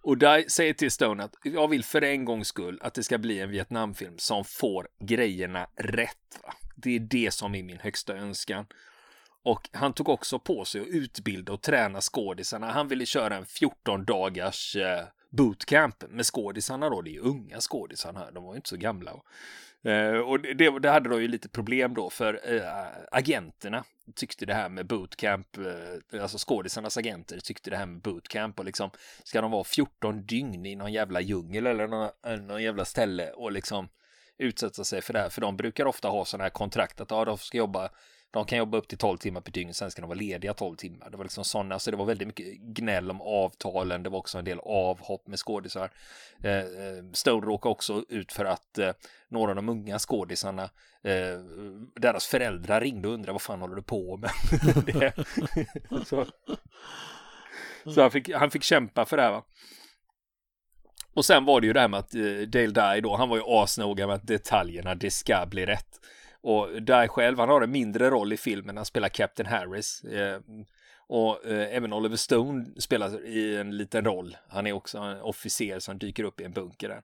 Och 0.01 0.17
Dye 0.17 0.49
säger 0.49 0.73
till 0.73 0.91
Stone 0.91 1.23
att 1.23 1.35
jag 1.43 1.67
vill 1.67 1.83
för 1.83 2.01
en 2.01 2.25
gångs 2.25 2.47
skull 2.47 2.79
att 2.81 2.93
det 2.93 3.03
ska 3.03 3.17
bli 3.17 3.39
en 3.39 3.49
Vietnamfilm 3.49 4.17
som 4.17 4.45
får 4.45 4.87
grejerna 4.99 5.67
rätt. 5.75 6.39
Va? 6.43 6.53
Det 6.75 6.95
är 6.95 6.99
det 6.99 7.33
som 7.33 7.55
är 7.55 7.63
min 7.63 7.79
högsta 7.79 8.13
önskan. 8.13 8.65
Och 9.43 9.69
han 9.73 9.93
tog 9.93 10.09
också 10.09 10.39
på 10.39 10.65
sig 10.65 10.81
att 10.81 10.87
utbilda 10.87 11.53
och 11.53 11.61
träna 11.61 12.01
skådisarna. 12.01 12.71
Han 12.71 12.87
ville 12.87 13.05
köra 13.05 13.35
en 13.35 13.45
14 13.45 14.05
dagars 14.05 14.75
eh, 14.75 15.05
bootcamp 15.37 16.03
med 16.09 16.25
skådisarna 16.25 16.89
då. 16.89 17.01
Det 17.01 17.15
är 17.15 17.19
unga 17.19 17.59
skådisarna 17.59 18.19
här, 18.19 18.31
de 18.31 18.43
var 18.43 18.53
ju 18.53 18.55
inte 18.55 18.69
så 18.69 18.77
gamla. 18.77 19.11
Uh, 19.85 20.19
och 20.19 20.39
det, 20.39 20.79
det, 20.79 20.89
hade 20.89 21.09
då 21.09 21.21
ju 21.21 21.27
lite 21.27 21.49
problem 21.49 21.93
då 21.93 22.09
för 22.09 22.53
uh, 22.53 22.61
agenterna 23.11 23.83
tyckte 24.15 24.45
det 24.45 24.53
här 24.53 24.69
med 24.69 24.87
bootcamp, 24.87 25.57
uh, 25.57 26.21
alltså 26.21 26.37
skådisarnas 26.37 26.97
agenter 26.97 27.39
tyckte 27.39 27.69
det 27.69 27.77
här 27.77 27.85
med 27.85 28.01
bootcamp 28.01 28.59
och 28.59 28.65
liksom 28.65 28.89
ska 29.23 29.41
de 29.41 29.51
vara 29.51 29.63
14 29.63 30.25
dygn 30.25 30.65
i 30.65 30.75
någon 30.75 30.93
jävla 30.93 31.21
djungel 31.21 31.67
eller 31.67 31.87
någon, 31.87 32.09
någon 32.47 32.63
jävla 32.63 32.85
ställe 32.85 33.31
och 33.31 33.51
liksom 33.51 33.89
utsätta 34.37 34.83
sig 34.83 35.01
för 35.01 35.13
det 35.13 35.19
här, 35.19 35.29
för 35.29 35.41
de 35.41 35.57
brukar 35.57 35.85
ofta 35.85 36.07
ha 36.07 36.25
sådana 36.25 36.43
här 36.43 36.49
kontrakt 36.49 37.01
att 37.01 37.11
ja, 37.11 37.25
de 37.25 37.37
ska 37.37 37.57
jobba 37.57 37.89
de 38.31 38.45
kan 38.45 38.57
jobba 38.57 38.77
upp 38.77 38.87
till 38.87 38.97
12 38.97 39.17
timmar 39.17 39.41
per 39.41 39.51
dygn, 39.51 39.73
sen 39.73 39.91
ska 39.91 40.01
de 40.01 40.07
vara 40.07 40.19
lediga 40.19 40.53
12 40.53 40.75
timmar. 40.75 41.09
Det 41.09 41.17
var 41.17 41.23
liksom 41.23 41.43
sådana, 41.43 41.69
så 41.69 41.73
alltså, 41.73 41.91
det 41.91 41.97
var 41.97 42.05
väldigt 42.05 42.27
mycket 42.27 42.57
gnäll 42.57 43.11
om 43.11 43.21
avtalen. 43.21 44.03
Det 44.03 44.09
var 44.09 44.19
också 44.19 44.37
en 44.37 44.45
del 44.45 44.59
avhopp 44.59 45.27
med 45.27 45.39
skådisar. 45.39 45.91
Eh, 46.43 46.57
eh, 46.57 47.03
Stone 47.13 47.47
råkade 47.47 47.71
också 47.71 48.03
ut 48.09 48.31
för 48.31 48.45
att 48.45 48.77
eh, 48.77 48.91
några 49.29 49.51
av 49.51 49.55
de 49.55 49.69
unga 49.69 49.99
skådisarna, 49.99 50.63
eh, 51.03 51.39
deras 51.95 52.25
föräldrar 52.25 52.81
ringde 52.81 53.07
och 53.07 53.13
undrade 53.13 53.31
vad 53.31 53.41
fan 53.41 53.61
håller 53.61 53.75
du 53.75 53.83
på 53.83 54.17
med? 54.17 54.31
så 56.07 56.25
så 57.93 58.01
han, 58.01 58.11
fick, 58.11 58.33
han 58.33 58.51
fick 58.51 58.63
kämpa 58.63 59.05
för 59.05 59.17
det 59.17 59.23
här 59.23 59.31
va. 59.31 59.43
Och 61.13 61.25
sen 61.25 61.45
var 61.45 61.61
det 61.61 61.67
ju 61.67 61.73
det 61.73 61.79
här 61.79 61.87
med 61.87 61.99
att 61.99 62.15
eh, 62.15 62.21
Dale 62.21 62.67
Dye 62.67 63.01
då, 63.01 63.15
han 63.15 63.29
var 63.29 63.37
ju 63.37 63.43
asnoga 63.45 64.07
med 64.07 64.15
att 64.15 64.27
detaljerna, 64.27 64.95
det 64.95 65.11
ska 65.11 65.45
bli 65.45 65.65
rätt. 65.65 65.99
Och 66.47 66.81
Dye 66.81 67.07
själv, 67.07 67.39
han 67.39 67.49
har 67.49 67.61
en 67.61 67.71
mindre 67.71 68.09
roll 68.09 68.33
i 68.33 68.37
filmen, 68.37 68.77
han 68.77 68.85
spelar 68.85 69.09
Captain 69.09 69.49
Harris. 69.49 70.03
Eh, 70.03 70.39
och 71.07 71.45
eh, 71.45 71.75
även 71.75 71.93
Oliver 71.93 72.15
Stone 72.15 72.65
spelar 72.77 73.25
i 73.25 73.57
en 73.57 73.77
liten 73.77 74.05
roll. 74.05 74.37
Han 74.49 74.67
är 74.67 74.73
också 74.73 74.97
en 74.97 75.21
officer 75.21 75.79
som 75.79 75.97
dyker 75.97 76.23
upp 76.23 76.41
i 76.41 76.43
en 76.43 76.51
bunker 76.51 76.89
där. 76.89 77.01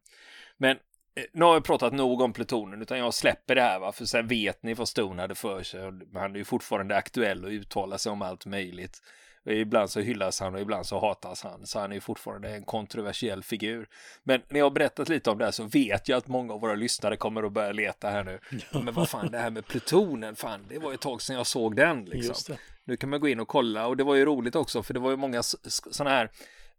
Men 0.57 0.71
eh, 1.15 1.23
nu 1.33 1.45
har 1.45 1.53
jag 1.53 1.63
pratat 1.63 1.93
nog 1.93 2.21
om 2.21 2.33
plutonen, 2.33 2.81
utan 2.81 2.99
jag 2.99 3.13
släpper 3.13 3.55
det 3.55 3.61
här, 3.61 3.79
va? 3.79 3.91
för 3.91 4.05
sen 4.05 4.27
vet 4.27 4.63
ni 4.63 4.73
vad 4.73 4.89
Stone 4.89 5.21
hade 5.21 5.35
för 5.35 5.63
sig. 5.63 5.81
Han 6.13 6.33
är 6.33 6.37
ju 6.37 6.45
fortfarande 6.45 6.95
aktuell 6.95 7.45
och 7.45 7.51
uttalar 7.51 7.97
sig 7.97 8.11
om 8.11 8.21
allt 8.21 8.45
möjligt. 8.45 9.01
Ibland 9.45 9.89
så 9.89 9.99
hyllas 9.99 10.39
han 10.39 10.55
och 10.55 10.61
ibland 10.61 10.85
så 10.85 10.99
hatas 10.99 11.43
han, 11.43 11.65
så 11.65 11.79
han 11.79 11.91
är 11.91 11.99
fortfarande 11.99 12.49
en 12.49 12.63
kontroversiell 12.63 13.43
figur. 13.43 13.87
Men 14.23 14.41
när 14.49 14.59
jag 14.59 14.65
har 14.65 14.71
berättat 14.71 15.09
lite 15.09 15.29
om 15.29 15.37
det 15.37 15.45
här 15.45 15.51
så 15.51 15.63
vet 15.63 16.07
jag 16.07 16.17
att 16.17 16.27
många 16.27 16.53
av 16.53 16.61
våra 16.61 16.75
lyssnare 16.75 17.17
kommer 17.17 17.43
att 17.43 17.51
börja 17.51 17.71
leta 17.71 18.09
här 18.09 18.23
nu. 18.23 18.39
Men 18.83 18.93
vad 18.93 19.09
fan, 19.09 19.31
det 19.31 19.37
här 19.37 19.49
med 19.49 19.67
plutonen, 19.67 20.35
fan, 20.35 20.65
det 20.69 20.79
var 20.79 20.93
ett 20.93 21.01
tag 21.01 21.21
sedan 21.21 21.35
jag 21.35 21.47
såg 21.47 21.75
den. 21.75 22.05
Liksom. 22.05 22.55
Nu 22.83 22.97
kan 22.97 23.09
man 23.09 23.19
gå 23.19 23.27
in 23.27 23.39
och 23.39 23.47
kolla 23.47 23.87
och 23.87 23.97
det 23.97 24.03
var 24.03 24.15
ju 24.15 24.25
roligt 24.25 24.55
också, 24.55 24.83
för 24.83 24.93
det 24.93 24.99
var 24.99 25.11
ju 25.11 25.17
många 25.17 25.43
sådana 25.43 26.15
här 26.15 26.31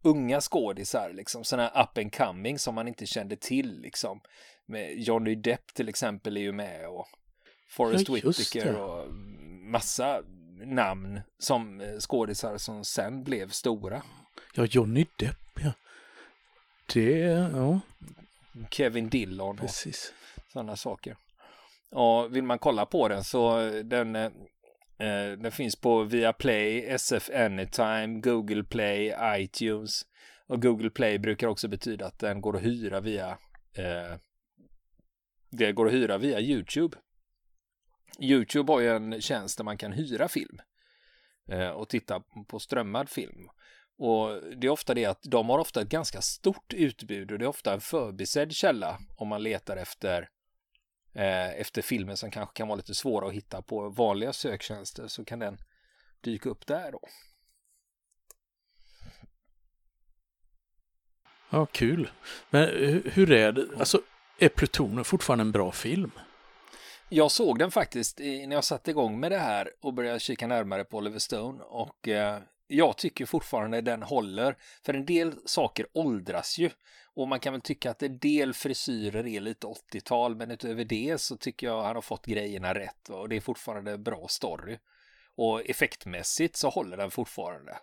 unga 0.02 0.40
skådisar, 0.40 1.12
liksom 1.12 1.44
sådana 1.44 1.70
här 1.74 1.82
up 1.82 1.98
and 1.98 2.14
coming 2.14 2.58
som 2.58 2.74
man 2.74 2.88
inte 2.88 3.06
kände 3.06 3.36
till, 3.36 3.80
liksom. 3.80 4.20
Med 4.66 4.98
Johnny 4.98 5.34
Depp 5.34 5.74
till 5.74 5.88
exempel 5.88 6.36
är 6.36 6.40
ju 6.40 6.52
med 6.52 6.88
och 6.88 7.06
Forrest 7.68 8.08
ja, 8.08 8.14
Whitaker 8.14 8.80
och 8.80 9.14
massa 9.62 10.22
namn 10.64 11.20
som 11.38 11.80
eh, 11.80 11.98
skådisar 11.98 12.56
som 12.56 12.84
sen 12.84 13.24
blev 13.24 13.48
stora. 13.48 14.02
Ja, 14.54 14.64
Johnny 14.64 15.06
Depp, 15.18 15.60
ja. 15.62 15.72
Det, 16.94 17.18
ja. 17.52 17.80
Kevin 18.70 19.08
Dillon 19.08 19.56
Precis. 19.56 20.12
sådana 20.52 20.76
saker. 20.76 21.16
Och 21.90 22.36
vill 22.36 22.44
man 22.44 22.58
kolla 22.58 22.86
på 22.86 23.08
den 23.08 23.24
så 23.24 23.70
den, 23.84 24.16
eh, 24.16 24.24
eh 24.98 25.32
den 25.38 25.52
finns 25.52 25.76
på 25.76 26.02
Viaplay, 26.02 26.86
SF 26.88 27.30
Anytime, 27.30 28.20
Google 28.20 28.64
Play, 28.64 29.14
iTunes. 29.38 30.02
Och 30.46 30.62
Google 30.62 30.90
Play 30.90 31.18
brukar 31.18 31.46
också 31.46 31.68
betyda 31.68 32.06
att 32.06 32.18
den 32.18 32.40
går 32.40 32.56
att 32.56 32.62
hyra 32.62 33.00
via 33.00 33.38
eh, 33.74 34.18
det 35.50 35.72
går 35.72 35.86
att 35.86 35.92
hyra 35.92 36.18
via 36.18 36.40
YouTube. 36.40 36.96
YouTube 38.20 38.72
har 38.72 38.80
ju 38.80 38.88
en 38.88 39.20
tjänst 39.20 39.56
där 39.56 39.64
man 39.64 39.78
kan 39.78 39.92
hyra 39.92 40.28
film 40.28 40.60
eh, 41.48 41.68
och 41.68 41.88
titta 41.88 42.22
på 42.48 42.58
strömmad 42.58 43.10
film. 43.10 43.48
Och 43.98 44.42
det 44.56 44.66
är 44.66 44.70
ofta 44.70 44.94
det 44.94 45.04
att 45.04 45.22
de 45.22 45.48
har 45.48 45.58
ofta 45.58 45.80
ett 45.80 45.88
ganska 45.88 46.22
stort 46.22 46.72
utbud 46.74 47.32
och 47.32 47.38
det 47.38 47.44
är 47.44 47.48
ofta 47.48 47.74
en 47.74 47.80
förbisedd 47.80 48.52
källa 48.52 48.98
om 49.16 49.28
man 49.28 49.42
letar 49.42 49.76
efter 49.76 50.28
eh, 51.14 51.60
efter 51.60 51.82
filmer 51.82 52.14
som 52.14 52.30
kanske 52.30 52.56
kan 52.56 52.68
vara 52.68 52.76
lite 52.76 52.94
svåra 52.94 53.28
att 53.28 53.34
hitta 53.34 53.62
på 53.62 53.88
vanliga 53.88 54.32
söktjänster 54.32 55.08
så 55.08 55.24
kan 55.24 55.38
den 55.38 55.58
dyka 56.20 56.48
upp 56.48 56.66
där 56.66 56.92
då. 56.92 57.00
Ja, 61.50 61.66
kul. 61.66 62.10
Men 62.50 62.68
hur 63.04 63.32
är 63.32 63.52
det? 63.52 63.68
Alltså, 63.78 64.02
är 64.38 64.48
Plutonen 64.48 65.04
fortfarande 65.04 65.42
en 65.42 65.52
bra 65.52 65.72
film? 65.72 66.10
Jag 67.08 67.30
såg 67.30 67.58
den 67.58 67.70
faktiskt 67.70 68.18
när 68.18 68.52
jag 68.52 68.64
satte 68.64 68.90
igång 68.90 69.20
med 69.20 69.32
det 69.32 69.38
här 69.38 69.70
och 69.80 69.94
började 69.94 70.20
kika 70.20 70.46
närmare 70.46 70.84
på 70.84 70.96
Oliver 70.96 71.18
Stone 71.18 71.62
och 71.62 72.08
eh, 72.08 72.38
jag 72.66 72.96
tycker 72.96 73.26
fortfarande 73.26 73.80
den 73.80 74.02
håller. 74.02 74.56
För 74.82 74.94
en 74.94 75.06
del 75.06 75.34
saker 75.44 75.86
åldras 75.92 76.58
ju. 76.58 76.70
Och 77.14 77.28
man 77.28 77.40
kan 77.40 77.52
väl 77.52 77.62
tycka 77.62 77.90
att 77.90 78.02
en 78.02 78.18
del 78.18 78.54
frisyrer 78.54 79.26
är 79.26 79.40
lite 79.40 79.66
80-tal, 79.66 80.36
men 80.36 80.50
utöver 80.50 80.84
det 80.84 81.20
så 81.20 81.36
tycker 81.36 81.66
jag 81.66 81.82
han 81.82 81.94
har 81.94 82.02
fått 82.02 82.26
grejerna 82.26 82.74
rätt 82.74 83.08
och 83.08 83.28
det 83.28 83.36
är 83.36 83.40
fortfarande 83.40 83.98
bra 83.98 84.26
story. 84.28 84.78
Och 85.36 85.70
effektmässigt 85.70 86.56
så 86.56 86.68
håller 86.68 86.96
den 86.96 87.10
fortfarande. 87.10 87.78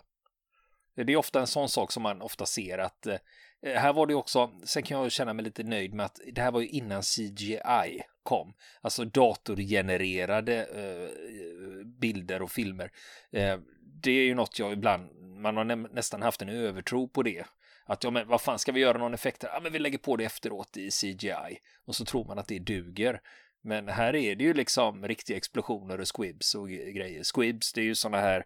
Det 0.95 1.13
är 1.13 1.17
ofta 1.17 1.39
en 1.39 1.47
sån 1.47 1.69
sak 1.69 1.91
som 1.91 2.03
man 2.03 2.21
ofta 2.21 2.45
ser 2.45 2.77
att 2.77 3.07
eh, 3.07 3.17
här 3.63 3.93
var 3.93 4.07
det 4.07 4.15
också, 4.15 4.51
sen 4.63 4.83
kan 4.83 5.01
jag 5.01 5.11
känna 5.11 5.33
mig 5.33 5.45
lite 5.45 5.63
nöjd 5.63 5.93
med 5.93 6.05
att 6.05 6.19
det 6.33 6.41
här 6.41 6.51
var 6.51 6.61
ju 6.61 6.67
innan 6.67 7.01
CGI 7.01 8.03
kom, 8.23 8.53
alltså 8.81 9.05
datorgenererade 9.05 10.63
eh, 10.63 11.85
bilder 11.85 12.41
och 12.41 12.51
filmer. 12.51 12.91
Eh, 13.31 13.57
det 14.03 14.11
är 14.11 14.23
ju 14.23 14.35
något 14.35 14.59
jag 14.59 14.73
ibland, 14.73 15.09
man 15.41 15.57
har 15.57 15.63
nä 15.63 15.75
nästan 15.75 16.21
haft 16.21 16.41
en 16.41 16.49
övertro 16.49 17.07
på 17.07 17.23
det. 17.23 17.45
Att 17.85 18.03
ja, 18.03 18.11
men 18.11 18.27
vad 18.27 18.41
fan 18.41 18.59
ska 18.59 18.71
vi 18.71 18.79
göra 18.79 18.97
någon 18.97 19.13
effekt? 19.13 19.43
Ja, 19.43 19.59
men 19.63 19.73
vi 19.73 19.79
lägger 19.79 19.97
på 19.97 20.15
det 20.15 20.25
efteråt 20.25 20.77
i 20.77 20.89
CGI 20.91 21.57
och 21.85 21.95
så 21.95 22.05
tror 22.05 22.25
man 22.25 22.39
att 22.39 22.47
det 22.47 22.59
duger. 22.59 23.21
Men 23.63 23.87
här 23.87 24.15
är 24.15 24.35
det 24.35 24.43
ju 24.43 24.53
liksom 24.53 25.07
riktiga 25.07 25.37
explosioner 25.37 25.99
och 25.99 26.17
squibs 26.17 26.55
och 26.55 26.69
grejer. 26.69 27.23
Squibs, 27.35 27.73
det 27.73 27.81
är 27.81 27.85
ju 27.85 27.95
sådana 27.95 28.17
här 28.17 28.45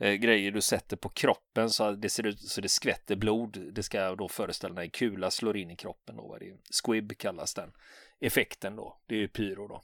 eh, 0.00 0.12
grejer 0.12 0.52
du 0.52 0.60
sätter 0.60 0.96
på 0.96 1.08
kroppen 1.08 1.70
så 1.70 1.92
det 1.92 2.08
ser 2.08 2.26
ut 2.26 2.40
så 2.40 2.60
det 2.60 2.68
skvätter 2.68 3.16
blod. 3.16 3.72
Det 3.72 3.82
ska 3.82 4.14
då 4.14 4.28
föreställa 4.28 4.74
när 4.74 4.82
en 4.82 4.90
kula 4.90 5.30
slår 5.30 5.56
in 5.56 5.70
i 5.70 5.76
kroppen. 5.76 6.16
Då. 6.16 6.36
Det 6.38 6.48
är, 6.48 6.56
squib 6.70 7.18
kallas 7.18 7.54
den 7.54 7.72
effekten 8.20 8.76
då. 8.76 8.96
Det 9.06 9.14
är 9.14 9.18
ju 9.18 9.28
pyro 9.28 9.68
då. 9.68 9.82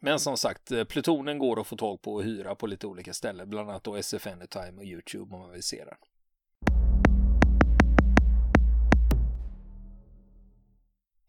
Men 0.00 0.20
som 0.20 0.36
sagt, 0.36 0.70
eh, 0.70 0.84
plutonen 0.84 1.38
går 1.38 1.60
att 1.60 1.66
få 1.66 1.76
tag 1.76 2.02
på 2.02 2.14
och 2.14 2.22
hyra 2.22 2.54
på 2.54 2.66
lite 2.66 2.86
olika 2.86 3.12
ställen, 3.12 3.50
bland 3.50 3.70
annat 3.70 3.84
då 3.84 3.96
SF 3.96 4.26
Anytime 4.26 4.78
och 4.78 4.84
Youtube 4.84 5.34
om 5.34 5.40
man 5.40 5.52
vill 5.52 5.62
se 5.62 5.84
den. 5.84 5.96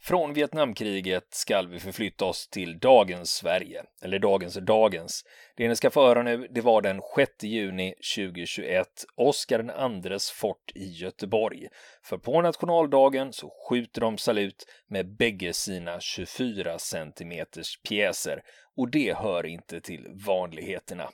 Från 0.04 0.34
Vietnamkriget 0.34 1.34
ska 1.34 1.62
vi 1.62 1.80
förflytta 1.80 2.26
oss 2.26 2.48
till 2.48 2.80
dagens 2.80 3.32
Sverige, 3.32 3.84
eller 4.02 4.20
dagens 4.20 4.58
och 4.58 4.64
dagens. 4.64 5.24
Det 5.56 5.68
ni 5.68 5.76
ska 5.76 5.90
få 5.90 6.08
höra 6.08 6.24
nu, 6.24 6.48
det 6.50 6.62
var 6.62 6.82
den 6.82 7.02
6 7.16 7.44
juni 7.44 7.94
2021, 8.16 8.88
Oscar 9.16 9.90
IIs 10.06 10.32
fort 10.32 10.72
i 10.76 10.86
Göteborg. 10.86 11.68
För 12.04 12.18
på 12.18 12.42
nationaldagen 12.42 13.34
så 13.34 13.50
skjuter 13.70 14.02
de 14.02 14.18
salut 14.18 14.66
med 14.88 15.16
bägge 15.16 15.54
sina 15.54 16.00
24 16.00 16.80
centimeters 16.80 17.82
pjäser 17.90 18.42
och 18.78 18.92
det 18.92 19.18
hör 19.18 19.46
inte 19.46 19.82
till 19.82 20.08
vanligheterna. 20.26 21.10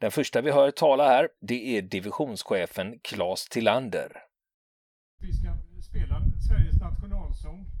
Den 0.00 0.10
första 0.10 0.40
vi 0.40 0.50
hör 0.50 0.70
tala 0.70 1.08
här, 1.08 1.28
det 1.40 1.78
är 1.78 1.82
divisionschefen 1.82 2.98
Claes 3.02 3.48
Tillander. 3.48 4.12
Vi 5.20 5.32
ska 5.32 5.48
spela 5.90 6.20
Sveriges 6.48 6.80
nationalsång 6.80 7.77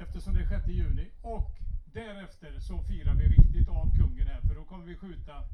eftersom 0.00 0.34
det 0.34 0.40
är 0.40 0.48
6 0.48 0.68
juni. 0.68 1.10
Och 1.22 1.50
därefter 1.92 2.60
så 2.60 2.82
firar 2.82 3.14
vi 3.14 3.28
riktigt 3.28 3.68
av 3.68 3.96
kungen 3.98 4.26
här, 4.26 4.40
för 4.40 4.54
då 4.54 4.64
kommer 4.64 4.84
vi 4.84 4.96
skjuta 4.96 5.44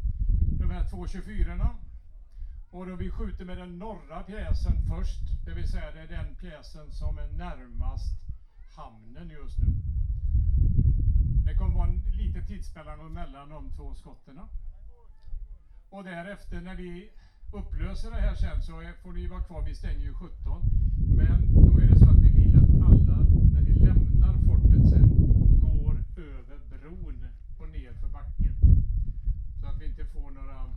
de 0.60 0.70
här 0.70 0.84
två 0.90 1.06
24 1.06 1.76
och 2.70 2.86
då 2.86 2.96
vi 2.96 3.10
skjuter 3.10 3.44
med 3.44 3.58
den 3.58 3.78
norra 3.78 4.22
pjäsen 4.22 4.82
först, 4.88 5.20
det 5.44 5.54
vill 5.54 5.68
säga 5.68 5.92
det 5.92 6.00
är 6.00 6.08
den 6.08 6.34
pjäsen 6.34 6.92
som 6.92 7.18
är 7.18 7.28
närmast 7.28 8.12
hamnen 8.76 9.30
just 9.30 9.58
nu. 9.58 9.66
Det 11.46 11.54
kommer 11.54 11.74
vara 11.74 11.88
en 11.88 12.02
liten 12.12 12.46
tidsmellanrum 12.46 13.12
mellan 13.12 13.48
de 13.48 13.70
två 13.70 13.94
skotten. 13.94 14.40
Och 15.90 16.04
därefter 16.04 16.60
när 16.60 16.76
vi 16.76 17.10
upplöser 17.52 18.10
det 18.10 18.20
här 18.20 18.34
sen 18.34 18.62
så 18.62 18.72
får 19.02 19.12
ni 19.12 19.26
vara 19.26 19.44
kvar, 19.44 19.62
vi 19.62 19.74
stänger 19.74 20.04
ju 20.04 20.14
17. 20.14 20.62
Men 21.16 21.52
då 21.66 21.78
är 21.78 21.86
det 21.86 21.98
så 21.98 22.08
att 22.08 22.16
vi 22.16 22.32
vill 22.32 22.56
att 22.56 22.88
alla, 22.88 23.16
när 23.54 23.62
vi 23.62 23.74
lämnar 24.26 24.42
fortet 24.46 24.88
sen, 24.90 25.08
går 25.60 26.04
över 26.16 26.58
bron 26.70 27.26
och 27.58 27.68
ner 27.68 27.92
för 27.92 28.08
backen. 28.08 28.54
Så 29.60 29.66
att 29.66 29.80
vi 29.80 29.86
inte 29.86 30.04
får 30.04 30.30
några 30.30 30.70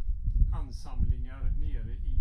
ansamlingar 0.54 1.52
nere 1.60 1.94
i 1.94 2.18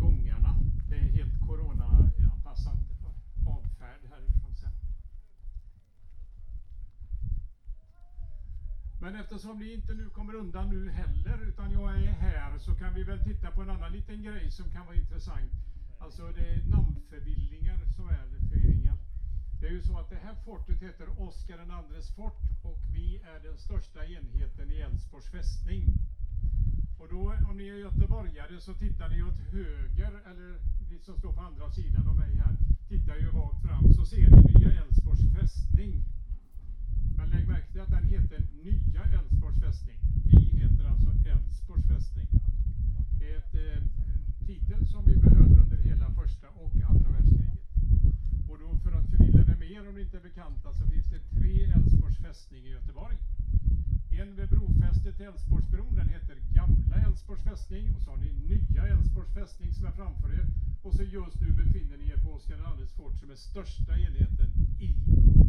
gångarna. 0.00 0.56
Det 0.88 0.96
är 0.96 1.12
helt 1.18 1.40
coronaanpassad 1.48 2.78
avfärd 3.46 4.00
härifrån 4.10 4.54
sen. 4.54 4.72
Men 9.00 9.16
eftersom 9.16 9.58
ni 9.58 9.74
inte 9.74 9.94
nu 9.94 10.08
kommer 10.08 10.34
undan 10.34 10.70
nu 10.70 10.90
heller, 10.90 11.48
utan 11.48 11.72
jag 11.72 12.02
är 12.02 12.12
här, 12.12 12.58
så 12.58 12.74
kan 12.74 12.94
vi 12.94 13.02
väl 13.04 13.24
titta 13.24 13.50
på 13.50 13.62
en 13.62 13.70
annan 13.70 13.92
liten 13.92 14.22
grej 14.22 14.50
som 14.50 14.70
kan 14.70 14.86
vara 14.86 14.96
intressant. 14.96 15.52
Alltså 15.98 16.22
det 16.36 16.46
är 16.54 16.68
namnförvirringar 16.68 17.78
som 17.96 18.08
är, 18.08 18.22
eller 18.22 18.38
förvirringar. 18.38 18.96
Det 19.62 19.68
är 19.68 19.72
ju 19.72 19.82
så 19.82 19.98
att 19.98 20.10
det 20.10 20.20
här 20.26 20.34
fortet 20.34 20.82
heter 20.82 21.06
Oskar 21.26 21.58
IIs 21.94 22.14
fort 22.16 22.42
och 22.62 22.78
vi 22.94 23.16
är 23.16 23.40
den 23.48 23.58
största 23.58 24.00
enheten 24.04 24.72
i 24.72 24.76
Älvsborgs 24.80 25.30
fästning. 25.30 25.84
Och 27.00 27.08
då, 27.08 27.34
om 27.50 27.56
ni 27.56 27.68
är 27.68 27.74
göteborgare 27.74 28.60
så 28.60 28.74
tittar 28.74 29.08
ni 29.08 29.22
åt 29.22 29.38
höger, 29.52 30.12
eller 30.30 30.50
ni 30.90 30.98
som 30.98 31.16
står 31.18 31.32
på 31.32 31.40
andra 31.40 31.70
sidan 31.70 32.08
av 32.08 32.16
mig 32.16 32.36
här, 32.36 32.56
tittar 32.88 33.16
ju 33.16 33.30
rakt 33.30 33.62
fram, 33.66 33.92
så 33.92 34.04
ser 34.06 34.30
ni 34.30 34.42
Nya 34.52 34.72
Älvsborgs 34.82 35.24
fästning. 35.36 36.02
Men 37.16 37.30
lägg 37.30 37.48
märke 37.48 37.72
till 37.72 37.80
att 37.80 37.90
den 37.90 38.04
heter 38.04 38.40
Nya 38.64 39.04
Älvsborgs 39.18 39.60
fästning. 39.60 39.98
Vi 40.24 40.42
heter 40.62 40.84
alltså 40.84 41.10
Älvsborgs 41.10 41.86
fästning. 41.88 42.28
Det 43.18 43.32
är 43.32 43.38
ett, 43.38 43.54
eh, 43.54 43.82
titel 44.46 44.86
som 44.86 45.04
vi 45.04 45.16
behöll 45.16 45.58
under 45.62 45.76
hela 45.76 46.10
första 46.10 46.48
och 46.48 46.72
andra 46.90 47.10
världskriget. 47.10 47.62
Och 48.48 48.58
då 48.58 48.78
för 48.84 48.92
att 48.92 49.12
er 49.74 49.88
om 49.88 49.94
ni 49.94 50.00
inte 50.00 50.16
är 50.16 50.20
bekanta 50.20 50.72
så 50.74 50.86
finns 50.86 51.06
det 51.06 51.20
tre 51.38 51.72
Älvsborgs 51.76 52.18
fästning 52.18 52.62
i 52.66 52.70
Göteborg. 52.70 53.16
En 54.20 54.36
vid 54.36 54.48
brofästet 54.48 55.16
till 55.16 55.26
Älvsborgsbron, 55.26 55.94
den 55.94 56.08
heter 56.08 56.36
Gamla 56.58 56.96
Älvsborgs 57.06 57.42
fästning 57.42 57.94
och 57.96 58.02
så 58.02 58.10
har 58.10 58.16
ni 58.16 58.32
Nya 58.32 58.86
Älvsborgs 58.86 59.34
fästning 59.34 59.72
som 59.72 59.86
är 59.86 59.90
framför 59.90 60.28
er. 60.38 60.46
Och 60.82 60.94
så 60.94 61.02
just 61.02 61.40
nu 61.40 61.52
befinner 61.52 61.96
ni 61.96 62.06
er 62.14 62.16
på 62.24 62.30
Oskar 62.32 62.58
Anders 62.72 62.92
fort 62.92 63.16
som 63.20 63.30
är 63.30 63.34
största 63.34 63.92
enheten 63.98 64.48
i 64.88 64.90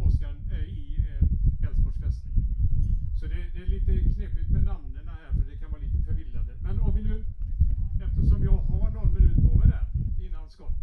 Oskar, 0.06 0.34
äh, 0.52 0.58
i 0.58 0.96
eh, 0.98 1.14
äh, 1.14 1.68
Älvsborgs 1.68 1.98
fästning. 2.04 2.34
Så 3.18 3.26
det, 3.26 3.40
det, 3.54 3.62
är 3.62 3.70
lite 3.76 3.92
knepigt 4.14 4.50
med 4.50 4.64
namnen 4.64 5.08
här 5.08 5.32
för 5.36 5.50
det 5.50 5.56
kan 5.56 5.70
vara 5.70 5.82
lite 5.82 6.02
förvillande. 6.08 6.52
Men 6.62 6.78
om 6.80 6.94
vi 6.96 7.02
nu, 7.02 7.24
eftersom 8.06 8.44
jag 8.44 8.58
har 8.72 8.90
någon 8.90 9.14
minut 9.14 9.36
på 9.46 9.58
mig 9.58 9.68
där 9.68 9.86
innan 10.26 10.50
skott. 10.50 10.76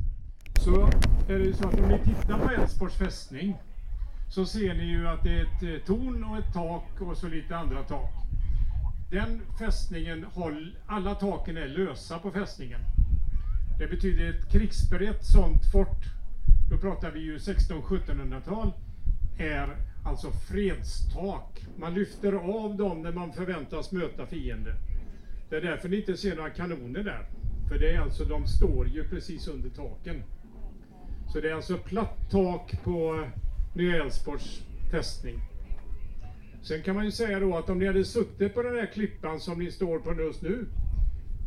Så 0.66 0.90
är 1.32 1.40
det 1.40 1.46
ju 1.46 1.54
så 1.54 1.68
att 1.68 1.80
om 1.80 1.88
ni 1.88 2.00
tittar 2.00 2.38
på 2.40 2.52
Älvsborgs 2.52 2.96
fästning 2.96 3.58
så 4.30 4.46
ser 4.46 4.74
ni 4.74 4.84
ju 4.84 5.08
att 5.08 5.24
det 5.24 5.30
är 5.30 5.42
ett 5.42 5.64
eh, 5.64 5.86
torn 5.86 6.24
och 6.24 6.38
ett 6.38 6.54
tak 6.54 7.02
och 7.02 7.18
så 7.18 7.28
lite 7.28 7.58
andra 7.58 7.84
tak. 7.84 8.12
Den 9.12 9.42
fästningen, 9.60 10.26
alla 10.86 11.16
taken 11.16 11.58
är 11.58 11.68
lösa 11.68 12.20
på 12.20 12.32
fästningen. 12.32 12.80
Det 13.80 13.88
betyder 13.88 14.30
ett 14.30 14.52
krigsberett 14.52 15.26
sånt 15.26 15.72
fort, 15.72 16.06
då 16.72 16.78
pratar 16.78 17.12
vi 17.12 17.20
ju 17.20 17.38
1600-1700-tal, 17.38 18.72
är 19.38 19.78
alltså 20.06 20.32
fredstak. 20.32 21.66
Man 21.78 21.94
lyfter 21.94 22.34
av 22.34 22.76
dem 22.78 23.02
när 23.02 23.12
man 23.12 23.34
förväntas 23.34 23.92
möta 23.92 24.26
fienden. 24.26 24.76
Det 25.50 25.56
är 25.56 25.62
därför 25.62 25.90
ni 25.90 25.98
inte 25.98 26.18
ser 26.18 26.36
några 26.36 26.50
kanoner 26.50 27.04
där. 27.04 27.30
För 27.70 27.80
det 27.80 27.92
är 27.92 28.00
alltså, 28.00 28.26
de 28.26 28.48
står 28.48 28.88
ju 28.88 29.10
precis 29.10 29.48
under 29.48 29.70
taken. 29.70 30.24
Så 31.34 31.42
det 31.42 31.50
är 31.50 31.56
alltså 31.56 31.78
platt 31.78 32.32
tak 32.32 32.84
på 32.84 33.26
Nya 33.76 34.04
Älvsborgs 34.04 34.62
fästning. 34.92 35.40
Sen 36.62 36.84
kan 36.84 36.96
man 36.96 37.06
ju 37.06 37.12
säga 37.12 37.40
då 37.40 37.58
att 37.58 37.70
om 37.70 37.80
ni 37.80 37.88
hade 37.88 38.06
suttit 38.06 38.54
på 38.54 38.62
den 38.62 38.76
här 38.76 38.86
klippan 38.94 39.40
som 39.40 39.60
ni 39.60 39.72
står 39.72 40.00
på 40.00 40.22
just 40.22 40.42
nu 40.42 40.66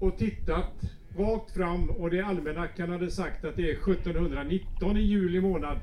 och 0.00 0.18
tittat 0.18 0.72
rakt 1.16 1.50
fram 1.50 1.90
och 1.90 2.10
det 2.10 2.20
almanackan 2.20 2.90
hade 2.90 3.10
sagt 3.10 3.44
att 3.44 3.56
det 3.56 3.70
är 3.70 3.74
1719 3.74 4.96
i 4.96 5.00
juli 5.00 5.40
månad 5.40 5.78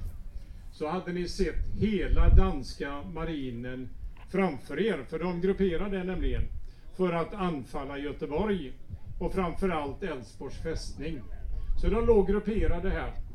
så 0.71 0.87
hade 0.87 1.13
ni 1.13 1.27
sett 1.27 1.65
hela 1.79 2.29
danska 2.29 3.01
marinen 3.01 3.89
framför 4.31 4.79
er, 4.79 5.05
för 5.09 5.19
de 5.19 5.41
grupperade 5.41 6.03
nämligen 6.03 6.43
för 6.97 7.13
att 7.13 7.33
anfalla 7.33 7.97
Göteborg 7.97 8.73
och 9.19 9.33
framförallt 9.33 10.03
Älvsborgs 10.03 10.57
fästning. 10.63 11.21
Så 11.81 11.87
de 11.87 12.05
låg 12.05 12.27
grupperade 12.27 12.89
här. 12.89 13.30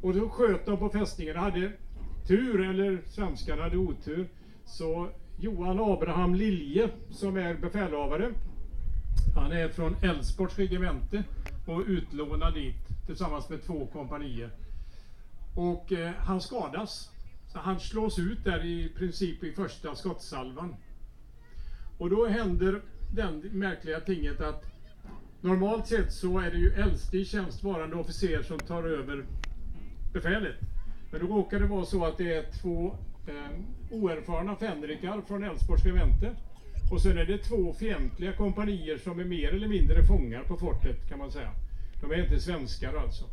Och 0.00 0.14
då 0.14 0.28
sköt 0.28 0.66
de 0.66 0.78
på 0.78 0.88
fästningen 0.88 1.36
och 1.36 1.42
hade 1.42 1.72
tur, 2.26 2.60
eller 2.70 3.02
svenskarna 3.06 3.62
hade 3.62 3.76
otur, 3.76 4.28
så 4.64 5.10
Johan 5.38 5.80
Abraham 5.80 6.34
Lilje 6.34 6.90
som 7.10 7.36
är 7.36 7.54
befälhavare, 7.54 8.32
han 9.34 9.52
är 9.52 9.68
från 9.68 9.96
Älvsborgs 10.02 10.58
regemente 10.58 11.24
och 11.66 11.84
utlånad 11.86 12.54
dit 12.54 13.06
tillsammans 13.06 13.48
med 13.48 13.62
två 13.62 13.86
kompanier. 13.86 14.50
Och 15.56 15.92
eh, 15.92 16.12
han 16.18 16.40
skadas. 16.40 17.10
Så 17.52 17.58
han 17.58 17.80
slås 17.80 18.18
ut 18.18 18.44
där 18.44 18.64
i 18.64 18.88
princip 18.88 19.44
i 19.44 19.52
första 19.52 19.94
skottsalvan. 19.94 20.74
Och 21.98 22.10
då 22.10 22.26
händer 22.26 22.82
den 23.14 23.40
märkliga 23.40 24.00
tinget 24.00 24.40
att 24.40 24.64
Normalt 25.40 25.86
sett 25.86 26.12
så 26.12 26.38
är 26.38 26.50
det 26.50 26.58
ju 26.58 26.72
äldste 26.72 27.18
i 27.18 27.24
tjänst 27.24 27.62
varande 27.62 27.96
officer 27.96 28.42
som 28.42 28.58
tar 28.58 28.82
över 28.82 29.24
befälet. 30.12 30.56
Men 31.10 31.20
då 31.20 31.26
råkar 31.26 31.60
det 31.60 31.66
vara 31.66 31.84
så 31.84 32.04
att 32.04 32.18
det 32.18 32.34
är 32.34 32.44
två 32.62 32.96
eh, 33.26 33.60
oerfarna 33.90 34.56
fänrikar 34.56 35.22
från 35.26 35.44
Älvsborgs 35.44 35.84
regemente. 35.84 36.36
Och 36.90 37.00
sen 37.00 37.18
är 37.18 37.24
det 37.24 37.38
två 37.38 37.72
fientliga 37.72 38.32
kompanier 38.32 38.98
som 38.98 39.20
är 39.20 39.24
mer 39.24 39.54
eller 39.54 39.68
mindre 39.68 40.02
fångar 40.02 40.42
på 40.42 40.56
fortet 40.56 41.08
kan 41.08 41.18
man 41.18 41.32
säga. 41.32 41.50
De 42.00 42.10
är 42.10 42.22
inte 42.24 42.40
svenskar 42.40 42.94
alltså. 42.94 43.24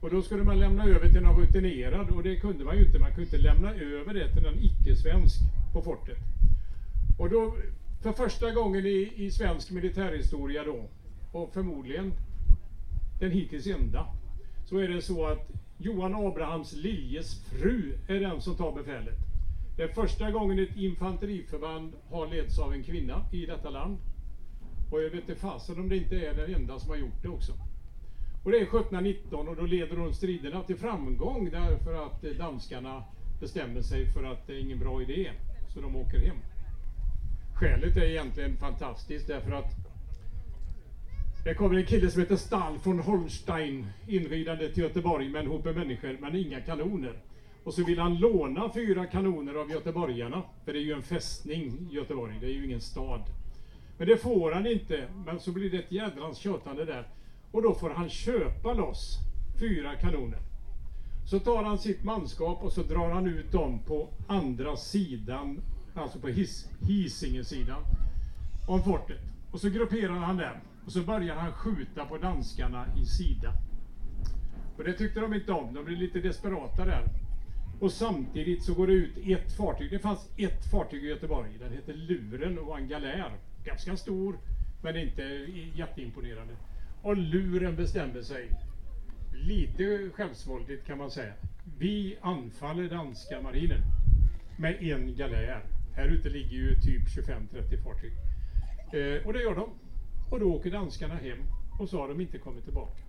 Och 0.00 0.10
då 0.10 0.22
skulle 0.22 0.42
man 0.42 0.58
lämna 0.58 0.84
över 0.84 1.08
till 1.08 1.22
någon 1.22 1.40
rutinerad 1.40 2.10
och 2.10 2.22
det 2.22 2.36
kunde 2.36 2.64
man 2.64 2.76
ju 2.76 2.84
inte. 2.84 2.98
Man 2.98 3.08
kunde 3.08 3.22
inte 3.22 3.38
lämna 3.38 3.74
över 3.74 4.14
det 4.14 4.34
till 4.34 4.46
en 4.46 4.58
icke-svensk 4.58 5.40
på 5.72 5.82
fortet. 5.82 6.18
Och 7.18 7.30
då, 7.30 7.56
för 8.02 8.12
första 8.12 8.50
gången 8.50 8.86
i, 8.86 9.12
i 9.16 9.30
svensk 9.30 9.70
militärhistoria 9.70 10.64
då, 10.64 10.88
och 11.32 11.54
förmodligen 11.54 12.12
den 13.20 13.30
hittills 13.30 13.66
enda, 13.66 14.06
så 14.64 14.78
är 14.78 14.88
det 14.88 15.02
så 15.02 15.26
att 15.26 15.50
Johan 15.78 16.14
Abrahams 16.14 16.72
Liljes 16.72 17.44
fru 17.44 17.98
är 18.08 18.20
den 18.20 18.40
som 18.40 18.54
tar 18.54 18.72
befälet. 18.72 19.18
Det 19.76 19.82
är 19.82 19.88
första 19.88 20.30
gången 20.30 20.58
ett 20.58 20.76
infanteriförband 20.76 21.92
har 22.10 22.26
letts 22.26 22.58
av 22.58 22.72
en 22.72 22.82
kvinna 22.82 23.24
i 23.32 23.46
detta 23.46 23.70
land. 23.70 23.98
Och 24.92 25.02
jag 25.02 25.10
vet 25.10 25.28
inte 25.28 25.34
fasen 25.34 25.80
om 25.80 25.88
det 25.88 25.96
inte 25.96 26.16
är 26.16 26.34
den 26.34 26.54
enda 26.54 26.78
som 26.78 26.90
har 26.90 26.96
gjort 26.96 27.22
det 27.22 27.28
också. 27.28 27.52
Och 28.44 28.50
det 28.50 28.58
är 28.58 28.62
1719 28.62 29.48
och 29.48 29.56
då 29.56 29.66
leder 29.66 29.96
hon 29.96 30.14
striderna 30.14 30.62
till 30.62 30.76
framgång 30.76 31.50
därför 31.50 32.06
att 32.06 32.24
eh, 32.24 32.30
danskarna 32.30 33.04
bestämmer 33.40 33.82
sig 33.82 34.06
för 34.06 34.24
att 34.24 34.46
det 34.46 34.52
är 34.52 34.58
ingen 34.58 34.78
bra 34.78 35.02
idé. 35.02 35.32
Så 35.74 35.80
de 35.80 35.96
åker 35.96 36.18
hem. 36.18 36.36
Skälet 37.54 37.96
är 37.96 38.04
egentligen 38.04 38.56
fantastiskt 38.56 39.26
därför 39.26 39.52
att 39.52 39.85
det 41.46 41.54
kommer 41.54 41.76
en 41.76 41.86
kille 41.86 42.10
som 42.10 42.20
heter 42.20 42.36
Stall 42.36 42.78
von 42.82 42.98
Holstein 42.98 43.86
inridande 44.06 44.68
till 44.68 44.82
Göteborg 44.82 45.28
med 45.28 45.40
en 45.40 45.46
hop 45.46 45.64
människor 45.64 46.16
men 46.20 46.36
inga 46.36 46.60
kanoner. 46.60 47.12
Och 47.64 47.74
så 47.74 47.84
vill 47.84 47.98
han 47.98 48.18
låna 48.18 48.72
fyra 48.74 49.06
kanoner 49.06 49.54
av 49.54 49.70
göteborgarna. 49.70 50.42
För 50.64 50.72
det 50.72 50.78
är 50.78 50.82
ju 50.82 50.92
en 50.92 51.02
fästning 51.02 51.88
Göteborg, 51.90 52.38
det 52.40 52.46
är 52.46 52.50
ju 52.50 52.64
ingen 52.64 52.80
stad. 52.80 53.20
Men 53.98 54.08
det 54.08 54.16
får 54.16 54.52
han 54.52 54.66
inte. 54.66 55.08
Men 55.26 55.40
så 55.40 55.52
blir 55.52 55.70
det 55.70 55.78
ett 55.78 55.92
jädrans 55.92 56.38
tjötande 56.38 56.84
där. 56.84 57.08
Och 57.50 57.62
då 57.62 57.74
får 57.74 57.90
han 57.90 58.08
köpa 58.08 58.74
loss 58.74 59.18
fyra 59.60 59.96
kanoner. 59.96 60.40
Så 61.30 61.38
tar 61.38 61.62
han 61.62 61.78
sitt 61.78 62.04
manskap 62.04 62.62
och 62.62 62.72
så 62.72 62.82
drar 62.82 63.10
han 63.10 63.26
ut 63.26 63.52
dem 63.52 63.80
på 63.86 64.08
andra 64.28 64.76
sidan, 64.76 65.60
alltså 65.94 66.18
på 66.18 66.28
his, 66.28 66.70
Hisingesidan 66.80 67.82
om 68.68 68.82
fortet. 68.82 69.20
Och 69.52 69.60
så 69.60 69.68
grupperar 69.68 70.18
han 70.18 70.36
dem. 70.36 70.56
Och 70.86 70.92
så 70.92 71.02
börjar 71.02 71.36
han 71.36 71.52
skjuta 71.52 72.04
på 72.06 72.18
danskarna 72.18 72.86
i 72.96 73.04
sida. 73.04 73.52
Och 74.76 74.84
det 74.84 74.92
tyckte 74.92 75.20
de 75.20 75.34
inte 75.34 75.52
om. 75.52 75.74
De 75.74 75.84
blev 75.84 75.98
lite 75.98 76.20
desperata 76.20 76.84
där. 76.84 77.04
Och 77.80 77.92
samtidigt 77.92 78.62
så 78.64 78.74
går 78.74 78.86
det 78.86 78.92
ut 78.92 79.18
ett 79.18 79.56
fartyg. 79.56 79.90
Det 79.90 79.98
fanns 79.98 80.30
ett 80.36 80.70
fartyg 80.70 81.04
i 81.04 81.08
Göteborg. 81.08 81.50
Den 81.58 81.72
hette 81.72 81.92
Luren 81.92 82.58
och 82.58 82.66
var 82.66 82.78
en 82.78 82.88
galär. 82.88 83.32
Ganska 83.64 83.96
stor, 83.96 84.38
men 84.82 84.96
inte 84.96 85.22
jätteimponerande. 85.74 86.56
Och 87.02 87.16
Luren 87.16 87.76
bestämde 87.76 88.24
sig, 88.24 88.50
lite 89.32 90.10
självsvåldigt 90.14 90.86
kan 90.86 90.98
man 90.98 91.10
säga. 91.10 91.32
Vi 91.78 92.18
anfaller 92.20 92.88
danska 92.88 93.40
marinen 93.40 93.82
med 94.58 94.82
en 94.82 95.16
galär. 95.16 95.64
Här 95.96 96.08
ute 96.08 96.28
ligger 96.28 96.56
ju 96.56 96.74
typ 96.74 97.02
25-30 97.02 97.84
fartyg. 97.84 98.12
Eh, 98.92 99.26
och 99.26 99.32
det 99.32 99.42
gör 99.42 99.54
de. 99.54 99.70
Och 100.30 100.40
då 100.40 100.54
åker 100.54 100.70
danskarna 100.70 101.14
hem 101.14 101.38
och 101.78 101.88
så 101.88 102.00
har 102.00 102.08
de 102.08 102.20
inte 102.20 102.38
kommit 102.38 102.64
tillbaka. 102.64 103.02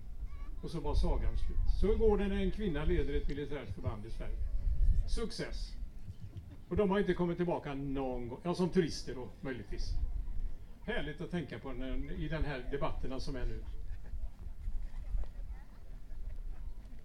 Och 0.62 0.70
så 0.70 0.80
var 0.80 0.94
sagan 0.94 1.38
slut. 1.38 1.58
Så 1.80 1.96
går 1.96 2.18
det 2.18 2.28
när 2.28 2.36
en 2.36 2.50
kvinna 2.50 2.84
leder 2.84 3.14
ett 3.14 3.28
militärt 3.28 3.74
förband 3.74 4.06
i 4.06 4.10
Sverige. 4.10 4.36
Success. 5.08 5.74
Och 6.68 6.76
de 6.76 6.90
har 6.90 6.98
inte 6.98 7.14
kommit 7.14 7.36
tillbaka 7.36 7.74
någon 7.74 8.28
gång. 8.28 8.40
Ja, 8.42 8.54
som 8.54 8.68
turister 8.68 9.14
då 9.14 9.28
möjligtvis. 9.40 9.92
Härligt 10.86 11.20
att 11.20 11.30
tänka 11.30 11.58
på 11.58 11.72
när, 11.72 12.12
i 12.12 12.28
den 12.28 12.44
här 12.44 12.64
debatterna 12.70 13.20
som 13.20 13.36
är 13.36 13.46
nu. 13.46 13.64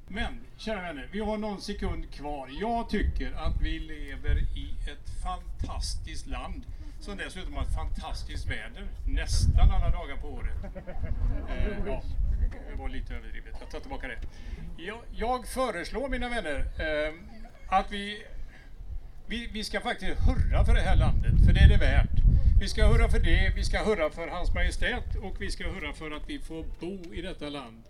Men, 0.07 0.39
kära 0.57 0.81
vänner, 0.81 1.09
vi 1.11 1.19
har 1.19 1.37
någon 1.37 1.61
sekund 1.61 2.11
kvar. 2.11 2.49
Jag 2.61 2.89
tycker 2.89 3.31
att 3.31 3.61
vi 3.61 3.79
lever 3.79 4.37
i 4.57 4.91
ett 4.91 5.23
fantastiskt 5.23 6.27
land 6.27 6.63
som 7.03 7.17
dessutom 7.17 7.53
har 7.53 7.63
ett 7.63 7.75
fantastiskt 7.75 8.45
väder 8.45 8.87
nästan 9.07 9.71
alla 9.71 9.89
dagar 9.89 10.17
på 10.17 10.27
året. 10.27 10.55
Eh, 11.49 11.87
ja, 11.87 12.03
det 12.71 12.75
var 12.77 12.89
lite 12.89 13.15
överdrivet. 13.15 13.55
Jag 13.59 13.69
tar 13.69 13.79
tillbaka 13.79 14.07
det. 14.07 14.17
Jag, 14.77 14.99
jag 15.11 15.47
föreslår, 15.47 16.09
mina 16.09 16.29
vänner, 16.29 16.59
eh, 16.59 17.13
att 17.67 17.91
vi, 17.91 18.23
vi, 19.27 19.49
vi 19.53 19.63
ska 19.63 19.79
faktiskt 19.79 20.19
hurra 20.19 20.65
för 20.65 20.73
det 20.73 20.81
här 20.81 20.95
landet, 20.95 21.45
för 21.45 21.53
det 21.53 21.59
är 21.59 21.69
det 21.69 21.77
värt. 21.77 22.23
Vi 22.59 22.67
ska 22.67 22.85
hurra 22.87 23.09
för 23.09 23.19
det, 23.19 23.53
vi 23.55 23.63
ska 23.63 23.83
hurra 23.83 24.09
för 24.09 24.27
Hans 24.27 24.53
Majestät 24.53 25.15
och 25.15 25.41
vi 25.41 25.51
ska 25.51 25.63
hurra 25.67 25.93
för 25.93 26.11
att 26.11 26.29
vi 26.29 26.39
får 26.39 26.65
bo 26.79 27.13
i 27.13 27.21
detta 27.21 27.49
land. 27.49 27.83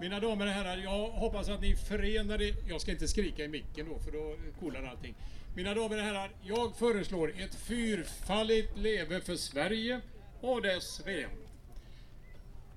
Mina 0.00 0.20
damer 0.20 0.46
och 0.46 0.52
herrar, 0.52 0.76
jag 0.76 1.08
hoppas 1.08 1.48
att 1.48 1.60
ni 1.60 1.76
förenar 1.76 2.42
er. 2.42 2.54
Jag 2.68 2.80
ska 2.80 2.90
inte 2.90 3.08
skrika 3.08 3.44
i 3.44 3.48
micken 3.48 3.88
då, 3.88 3.98
för 3.98 4.12
då 4.12 4.36
kolar 4.60 4.82
allting. 4.82 5.14
Mina 5.54 5.74
damer 5.74 5.96
och 5.96 6.02
herrar, 6.02 6.30
jag 6.42 6.76
föreslår 6.76 7.32
ett 7.38 7.54
fyrfaldigt 7.54 8.78
leve 8.78 9.20
för 9.20 9.36
Sverige 9.36 10.00
och 10.40 10.62
dess 10.62 11.06
VM. 11.06 11.30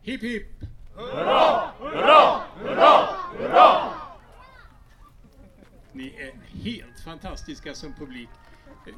Hipp 0.01 0.23
hipp! 0.23 0.47
Hurra, 0.95 1.71
hurra, 1.79 2.41
hurra, 2.59 3.07
hurra! 3.37 3.93
Ni 5.91 6.15
är 6.17 6.33
helt 6.63 6.99
fantastiska 7.05 7.73
som 7.73 7.93
publik. 7.93 8.29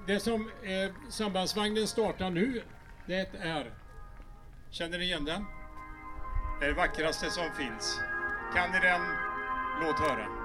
Det 0.08 0.20
som 0.20 0.52
eh, 0.64 1.10
sambandsvagnen 1.10 1.88
startar 1.88 2.30
nu, 2.30 2.64
det 3.08 3.30
är... 3.40 3.74
Känner 4.70 4.98
ni 4.98 5.06
igen 5.06 5.26
den? 5.26 5.46
Det 6.60 6.66
är 6.66 6.70
det 6.70 6.76
vackraste 6.76 7.30
som 7.30 7.52
finns. 7.58 8.00
Kan 8.56 8.72
ni 8.72 8.80
den? 8.80 9.02
Låt 9.82 10.00
höra. 10.00 10.43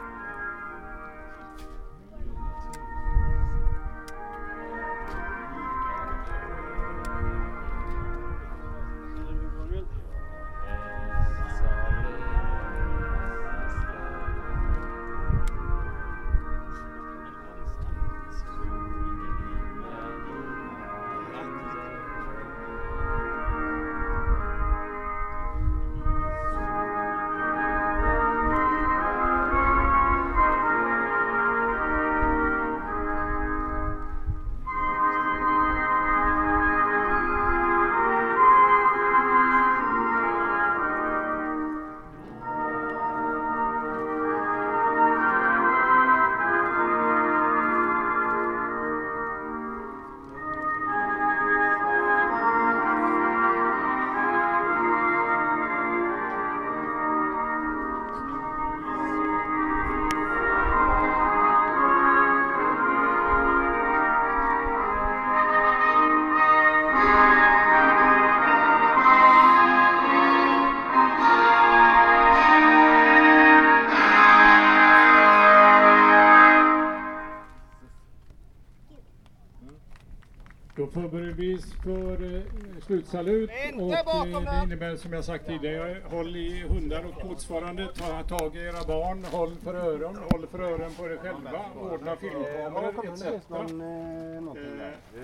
Slutsalut 82.88 83.50
och 83.76 83.92
eh, 83.92 84.40
det 84.40 84.60
innebär 84.64 84.96
som 84.96 85.12
jag 85.12 85.24
sagt 85.24 85.46
tidigare, 85.46 86.02
håll 86.10 86.36
i 86.36 86.60
hundar 86.68 87.04
och 87.04 87.24
motsvarande, 87.26 87.88
ta 87.94 88.22
tag 88.22 88.56
i 88.56 88.58
era 88.58 88.84
barn, 88.86 89.24
håll 89.24 89.56
för 89.64 89.74
öron, 89.74 90.16
håll 90.30 90.46
för 90.46 90.58
öron 90.58 90.94
på 90.94 91.06
er 91.06 91.16
själva, 91.16 91.64
ordna 91.80 92.16
filmkameror 92.16 93.08
etc. 93.12 93.22
Eh. 93.22 93.28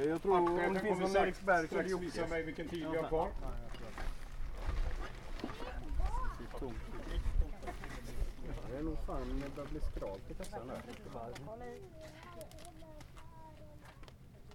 Eh, 0.00 0.08
Jag 0.08 0.22
tror 0.22 0.40
Matchefen 0.40 0.74
finns 0.74 0.82
kommer 0.82 1.00
någon 1.00 1.08
strax, 1.08 1.42
visa 2.00 2.26
mig 2.26 2.42
vilken 2.42 2.68
tid 2.68 2.86
vi 2.90 2.96
har 2.96 3.04
kvar. 3.08 3.28
Ja, 3.42 3.48
jag 3.70 3.78
tror 6.58 6.70
det. 6.70 6.74
Det 8.70 8.76
är 8.78 8.82
nog 8.82 8.98
fan, 9.06 9.42
det 9.44 9.54
börjar 9.56 9.70
bli 9.70 9.80
skralt 9.80 10.30
i 10.30 10.34
kassan 10.34 10.68
där. 10.68 10.76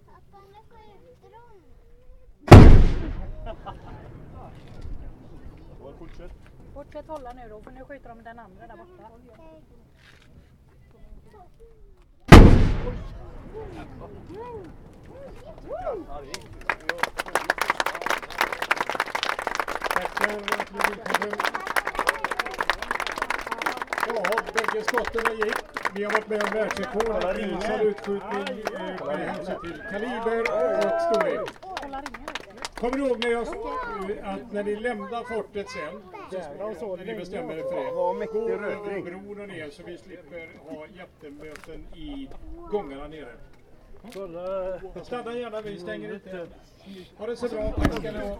Pappa, 0.06 0.38
nu 0.50 0.56
skjuter 0.70 1.30
hon. 1.32 1.62
Fortsätt. 6.20 6.36
Fortsätt 6.74 7.06
hålla 7.06 7.32
nu 7.32 7.48
då, 7.48 7.60
för 7.60 7.70
nu 7.70 7.84
skjuter 7.84 8.08
de 8.08 8.22
den 8.22 8.38
andra 8.38 8.66
där 8.66 8.76
borta. 8.76 9.10
Ja, 24.06 24.22
bägge 24.54 24.84
skotten 24.84 25.36
gick. 25.36 25.56
Vi 25.94 26.04
har 26.04 26.12
varit 26.12 26.28
med 26.28 26.42
om 26.42 26.50
världsrekord 26.52 27.38
i 27.38 27.66
salutskjutning 27.66 28.64
eh, 28.74 29.06
med 29.06 29.18
hänsyn 29.18 29.60
till 29.62 29.82
kaliber 29.90 30.40
och 30.40 31.00
storlek. 31.00 31.50
Kommer 32.80 32.98
ni 32.98 33.06
ihåg 33.06 33.24
när 33.24 33.30
jag 33.30 33.42
att 34.22 34.52
när 34.52 34.64
ni 34.64 34.76
lämnar 34.76 35.24
fortet 35.24 35.66
sen, 35.70 36.02
så 36.78 36.96
när 36.96 37.04
ni 37.04 37.14
bestämmer 37.14 37.54
er 37.54 37.62
för 37.62 38.20
det, 38.20 38.26
gå 38.26 38.48
över 38.48 39.02
bron 39.02 39.40
och 39.40 39.48
ner 39.48 39.70
så 39.70 39.82
vi 39.86 39.98
slipper 39.98 40.48
ha 40.68 40.86
jättemöten 40.86 41.86
i 41.94 42.28
gångarna 42.70 43.08
nere. 43.08 43.32
Stanna 45.04 45.36
gärna, 45.36 45.60
vi 45.60 45.78
stänger 45.78 46.14
inte. 46.14 46.46
Ha 47.18 47.26
det 47.26 47.36
så 47.36 47.48
bra, 47.48 47.72
tack 47.72 47.92
ska 47.92 48.12
ni 48.12 48.18
ha. 48.18 48.38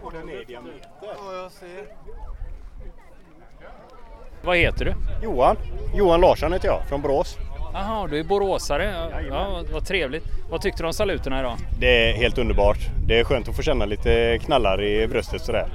Vad 4.43 4.57
heter 4.57 4.85
du? 4.85 4.93
Johan. 5.23 5.55
Johan 5.95 6.21
Larsson 6.21 6.53
heter 6.53 6.67
jag, 6.67 6.87
från 6.87 7.01
Borås. 7.01 7.37
Jaha, 7.73 8.07
du 8.07 8.19
är 8.19 8.23
boråsare. 8.23 9.09
Ja, 9.11 9.21
ja, 9.29 9.63
vad 9.73 9.85
trevligt. 9.85 10.23
Vad 10.49 10.61
tyckte 10.61 10.83
du 10.83 10.87
om 10.87 10.93
saluterna 10.93 11.39
idag? 11.39 11.57
Det 11.79 12.09
är 12.09 12.13
helt 12.13 12.37
underbart. 12.37 12.77
Det 13.07 13.19
är 13.19 13.23
skönt 13.23 13.49
att 13.49 13.55
få 13.55 13.61
känna 13.61 13.85
lite 13.85 14.39
knallar 14.45 14.83
i 14.83 15.07
bröstet 15.07 15.41
sådär. 15.41 15.67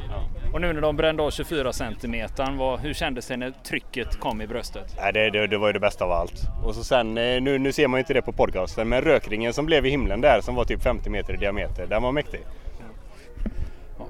Och 0.52 0.60
nu 0.60 0.72
när 0.72 0.80
de 0.80 0.96
brände 0.96 1.22
av 1.22 1.30
24 1.30 1.72
centimetern, 1.72 2.56
vad, 2.56 2.80
hur 2.80 2.94
kändes 2.94 3.26
det 3.26 3.36
när 3.36 3.50
trycket 3.50 4.20
kom 4.20 4.42
i 4.42 4.46
bröstet? 4.46 4.96
Nej, 4.96 5.12
det, 5.12 5.30
det, 5.30 5.46
det 5.46 5.58
var 5.58 5.66
ju 5.66 5.72
det 5.72 5.80
bästa 5.80 6.04
av 6.04 6.12
allt. 6.12 6.42
Och 6.64 6.74
så 6.74 6.84
sen, 6.84 7.18
eh, 7.18 7.40
nu, 7.42 7.58
nu 7.58 7.72
ser 7.72 7.88
man 7.88 7.98
ju 7.98 8.00
inte 8.00 8.14
det 8.14 8.22
på 8.22 8.32
podcasten, 8.32 8.88
men 8.88 9.00
rökringen 9.02 9.52
som 9.52 9.66
blev 9.66 9.86
i 9.86 9.90
himlen 9.90 10.20
där 10.20 10.40
som 10.40 10.54
var 10.54 10.64
typ 10.64 10.82
50 10.82 11.10
meter 11.10 11.34
i 11.34 11.36
diameter, 11.36 11.86
den 11.86 12.02
var 12.02 12.12
mäktig. 12.12 12.40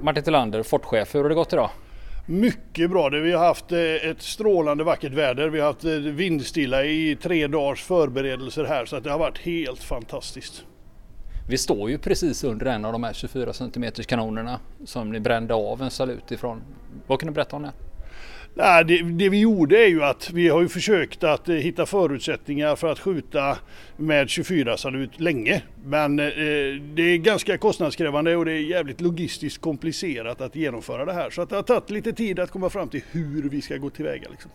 Martin 0.01 0.25
Tillander, 0.25 0.63
fortchef, 0.63 1.15
hur 1.15 1.23
har 1.23 1.29
det 1.29 1.35
gått 1.35 1.53
idag? 1.53 1.71
Mycket 2.29 2.91
bra. 2.91 3.09
Vi 3.09 3.33
har 3.33 3.47
haft 3.47 3.73
eh, 3.73 3.81
ett 3.81 4.23
strålande 4.23 4.85
vackert 4.85 5.13
väder. 5.13 5.49
Vi 5.49 5.61
har 5.61 5.67
haft 5.67 5.85
eh, 5.85 5.91
vindstilla 5.93 6.85
i 6.85 7.17
tre 7.23 7.47
dagars 7.47 7.83
förberedelser 7.83 8.65
här 8.65 8.87
så 8.87 8.97
att 8.97 9.05
det 9.05 9.11
har 9.11 9.19
varit 9.19 9.39
helt 9.39 9.83
fantastiskt. 9.83 10.65
Vi 11.49 11.59
står 11.59 11.91
ju 11.91 11.99
precis 11.99 12.45
under 12.45 12.67
en 12.67 12.85
av 12.85 12.93
de 12.93 13.05
här 13.05 13.13
24 13.13 13.53
cm 13.53 13.85
kanonerna 13.93 14.61
som 14.85 15.13
ni 15.13 15.21
brände 15.21 15.55
av 15.55 15.83
en 15.83 15.91
salut 15.91 16.33
ifrån. 16.33 16.63
Vad 17.07 17.21
kan 17.21 17.27
du 17.27 17.33
berätta 17.33 17.57
om 17.57 17.63
det? 17.63 17.73
Nej, 18.59 18.85
det, 18.85 19.03
det 19.03 19.29
vi 19.29 19.41
gjorde 19.41 19.85
är 19.85 19.89
ju 19.89 20.05
att 20.05 20.31
vi 20.31 20.49
har 20.49 20.63
ju 20.63 20.69
försökt 20.69 21.25
att 21.25 21.49
eh, 21.49 21.55
hitta 21.55 21.87
förutsättningar 21.87 22.77
för 22.77 22.93
att 22.93 22.99
skjuta 22.99 23.59
med 23.97 24.29
24 24.29 24.77
salut 24.77 25.21
länge. 25.21 25.63
Men 25.85 26.19
eh, 26.19 26.27
det 26.95 27.03
är 27.03 27.17
ganska 27.17 27.59
kostnadskrävande 27.59 28.37
och 28.37 28.45
det 28.45 28.53
är 28.53 28.61
jävligt 28.61 29.01
logistiskt 29.01 29.61
komplicerat 29.61 30.41
att 30.41 30.57
genomföra 30.57 31.05
det 31.05 31.13
här. 31.13 31.31
Så 31.31 31.43
att 31.43 31.49
det 31.49 31.57
har 31.57 31.63
tagit 31.63 31.91
lite 31.91 32.13
tid 32.13 32.39
att 32.39 32.51
komma 32.51 32.71
fram 32.71 32.89
till 32.89 33.03
hur 33.11 33.49
vi 33.49 33.63
ska 33.63 33.77
gå 33.77 33.91
tillväga. 33.91 34.29
Liksom. 34.31 34.51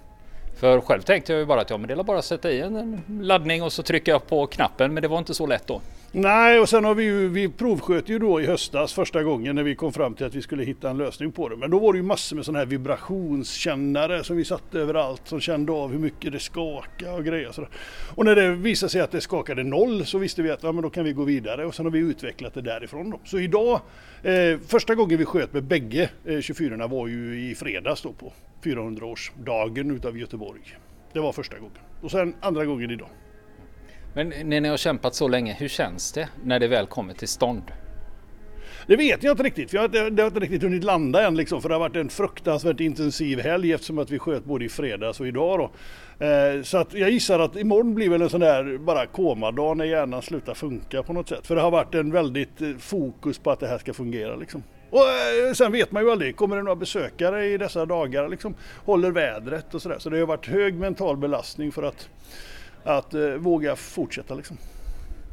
För 0.61 0.81
själv 0.81 1.01
tänkte 1.01 1.33
jag 1.33 1.39
ju 1.39 1.45
bara 1.45 1.61
att 1.61 1.69
ja, 1.69 1.77
men 1.77 1.87
det 1.87 1.93
är 1.93 2.03
bara 2.03 2.19
att 2.19 2.25
sätta 2.25 2.51
i 2.51 2.61
en, 2.61 3.01
laddning 3.21 3.63
och 3.63 3.73
så 3.73 3.83
trycker 3.83 4.11
jag 4.11 4.27
på 4.27 4.47
knappen, 4.47 4.93
men 4.93 5.01
det 5.01 5.07
var 5.07 5.17
inte 5.17 5.33
så 5.33 5.45
lätt 5.45 5.67
då. 5.67 5.81
Nej, 6.11 6.59
och 6.59 6.69
sen 6.69 6.85
har 6.85 6.95
vi 6.95 7.03
ju, 7.03 7.29
vi 7.29 7.49
provsköt 7.49 8.09
ju 8.09 8.19
då 8.19 8.41
i 8.41 8.45
höstas 8.45 8.93
första 8.93 9.23
gången 9.23 9.55
när 9.55 9.63
vi 9.63 9.75
kom 9.75 9.93
fram 9.93 10.13
till 10.13 10.25
att 10.25 10.35
vi 10.35 10.41
skulle 10.41 10.63
hitta 10.63 10.89
en 10.89 10.97
lösning 10.97 11.31
på 11.31 11.49
det. 11.49 11.55
Men 11.55 11.71
då 11.71 11.79
var 11.79 11.93
det 11.93 11.97
ju 11.97 12.03
massor 12.03 12.35
med 12.35 12.45
sådana 12.45 12.59
här 12.59 12.65
vibrationskännare 12.65 14.23
som 14.23 14.37
vi 14.37 14.45
satte 14.45 14.79
överallt 14.79 15.21
som 15.25 15.39
kände 15.39 15.71
av 15.71 15.91
hur 15.91 15.99
mycket 15.99 16.31
det 16.31 16.39
skakade 16.39 17.11
och 17.11 17.25
grejer. 17.25 17.47
och 17.47 17.55
sådär. 17.55 17.69
Och 18.15 18.25
när 18.25 18.35
det 18.35 18.49
visade 18.51 18.89
sig 18.89 19.01
att 19.01 19.11
det 19.11 19.21
skakade 19.21 19.63
noll 19.63 20.05
så 20.05 20.17
visste 20.17 20.41
vi 20.41 20.51
att 20.51 20.63
ja, 20.63 20.71
men 20.71 20.81
då 20.81 20.89
kan 20.89 21.03
vi 21.03 21.13
gå 21.13 21.23
vidare 21.23 21.65
och 21.65 21.75
sen 21.75 21.85
har 21.85 21.91
vi 21.91 21.99
utvecklat 21.99 22.53
det 22.53 22.61
därifrån. 22.61 23.09
Då. 23.09 23.19
Så 23.23 23.39
idag, 23.39 23.79
eh, 24.23 24.59
första 24.67 24.95
gången 24.95 25.17
vi 25.17 25.25
sköt 25.25 25.53
med 25.53 25.63
bägge 25.63 26.09
eh, 26.25 26.39
24 26.39 26.87
var 26.87 27.07
ju 27.07 27.49
i 27.49 27.55
fredags 27.55 28.01
då 28.01 28.11
på 28.11 28.33
400-årsdagen 28.63 29.95
utav 29.95 30.17
Göteborg. 30.17 30.61
Det 31.13 31.19
var 31.19 31.31
första 31.31 31.57
gången. 31.57 31.77
Och 32.01 32.11
sen 32.11 32.35
andra 32.41 32.65
gången 32.65 32.91
idag. 32.91 33.09
Men 34.13 34.33
när 34.43 34.61
ni 34.61 34.67
har 34.67 34.77
kämpat 34.77 35.15
så 35.15 35.27
länge, 35.27 35.53
hur 35.53 35.67
känns 35.67 36.11
det 36.11 36.29
när 36.43 36.59
det 36.59 36.67
väl 36.67 36.87
kommer 36.87 37.13
till 37.13 37.27
stånd? 37.27 37.63
Det 38.87 38.95
vet 38.95 39.23
jag 39.23 39.33
inte 39.33 39.43
riktigt, 39.43 39.71
för 39.71 39.77
jag, 39.77 39.91
det, 39.91 40.09
det 40.09 40.21
har 40.21 40.27
inte 40.27 40.39
riktigt 40.39 40.63
hunnit 40.63 40.83
landa 40.83 41.27
än 41.27 41.35
liksom, 41.35 41.61
för 41.61 41.69
det 41.69 41.75
har 41.75 41.79
varit 41.79 41.95
en 41.95 42.09
fruktansvärt 42.09 42.79
intensiv 42.79 43.39
helg 43.39 43.73
eftersom 43.73 43.99
att 43.99 44.11
vi 44.11 44.19
sköt 44.19 44.45
både 44.45 44.65
i 44.65 44.69
fredags 44.69 45.19
och 45.19 45.27
idag 45.27 45.59
då. 45.59 45.71
Eh, 46.25 46.61
så 46.63 46.77
att 46.77 46.93
jag 46.93 47.09
gissar 47.09 47.39
att 47.39 47.55
imorgon 47.55 47.95
blir 47.95 48.09
väl 48.09 48.21
en 48.21 48.29
sån 48.29 48.39
där 48.39 48.77
bara 48.77 49.05
komadag 49.05 49.77
när 49.77 49.85
hjärnan 49.85 50.21
slutar 50.21 50.53
funka 50.53 51.03
på 51.03 51.13
något 51.13 51.29
sätt. 51.29 51.47
För 51.47 51.55
det 51.55 51.61
har 51.61 51.71
varit 51.71 51.95
en 51.95 52.11
väldigt 52.11 52.61
eh, 52.61 52.69
fokus 52.77 53.39
på 53.39 53.51
att 53.51 53.59
det 53.59 53.67
här 53.67 53.77
ska 53.77 53.93
fungera 53.93 54.35
liksom. 54.35 54.63
Och 54.91 54.99
eh, 54.99 55.53
sen 55.53 55.71
vet 55.71 55.91
man 55.91 56.03
ju 56.03 56.11
aldrig, 56.11 56.35
kommer 56.35 56.55
det 56.55 56.63
några 56.63 56.75
besökare 56.75 57.45
i 57.45 57.57
dessa 57.57 57.85
dagar 57.85 58.29
liksom? 58.29 58.55
Håller 58.85 59.11
vädret 59.11 59.73
och 59.73 59.81
sådär. 59.81 59.99
Så 59.99 60.09
det 60.09 60.19
har 60.19 60.25
varit 60.25 60.47
hög 60.47 60.75
mental 60.75 61.17
belastning 61.17 61.71
för 61.71 61.83
att, 61.83 62.09
att 62.83 63.13
eh, 63.13 63.21
våga 63.21 63.75
fortsätta 63.75 64.35
liksom. 64.35 64.57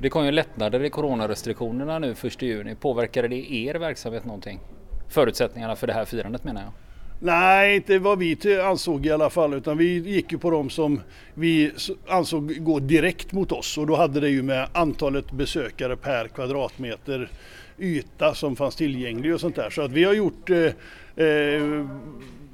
Det 0.00 0.10
kom 0.10 0.24
ju 0.24 0.30
lättnader 0.30 0.84
i 0.84 0.90
coronarestriktionerna 0.90 1.98
nu 1.98 2.14
1 2.24 2.42
juni. 2.42 2.74
Påverkade 2.74 3.28
det 3.28 3.52
er 3.52 3.74
verksamhet 3.74 4.24
någonting? 4.24 4.60
Förutsättningarna 5.08 5.76
för 5.76 5.86
det 5.86 5.92
här 5.92 6.04
firandet 6.04 6.44
menar 6.44 6.62
jag. 6.62 6.72
Nej, 7.20 7.76
inte 7.76 7.98
vad 7.98 8.18
vi 8.18 8.60
ansåg 8.60 9.06
i 9.06 9.10
alla 9.10 9.30
fall 9.30 9.54
utan 9.54 9.78
vi 9.78 9.98
gick 9.98 10.32
ju 10.32 10.38
på 10.38 10.50
de 10.50 10.70
som 10.70 11.00
vi 11.34 11.72
ansåg 12.08 12.64
gå 12.64 12.78
direkt 12.78 13.32
mot 13.32 13.52
oss 13.52 13.78
och 13.78 13.86
då 13.86 13.96
hade 13.96 14.20
det 14.20 14.28
ju 14.28 14.42
med 14.42 14.68
antalet 14.72 15.30
besökare 15.30 15.96
per 15.96 16.28
kvadratmeter 16.28 17.30
yta 17.78 18.34
som 18.34 18.56
fanns 18.56 18.76
tillgänglig 18.76 19.34
och 19.34 19.40
sånt 19.40 19.56
där. 19.56 19.70
Så 19.70 19.82
att 19.82 19.92
vi 19.92 20.04
har 20.04 20.14
gjort 20.14 20.50
eh, 20.50 21.26
eh, 21.26 21.86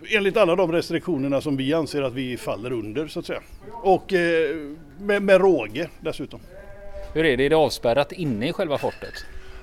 enligt 0.09 0.37
alla 0.37 0.57
de 0.57 0.73
restriktionerna 0.73 1.41
som 1.41 1.57
vi 1.57 1.75
anser 1.75 2.03
att 2.03 2.15
vi 2.15 2.37
faller 2.37 2.73
under 2.73 3.07
så 3.07 3.21
att 3.21 3.27
säga. 3.27 3.41
Och 3.73 4.13
eh, 4.13 4.57
med, 4.99 5.23
med 5.23 5.41
råge 5.41 5.89
dessutom. 6.01 6.41
Hur 7.13 7.25
är 7.25 7.37
det? 7.37 7.45
Är 7.45 7.51
det 7.51 7.57
avspärrat 7.57 8.13
inne 8.13 8.49
i 8.49 8.53
själva 8.53 8.79
fortet? 8.79 9.15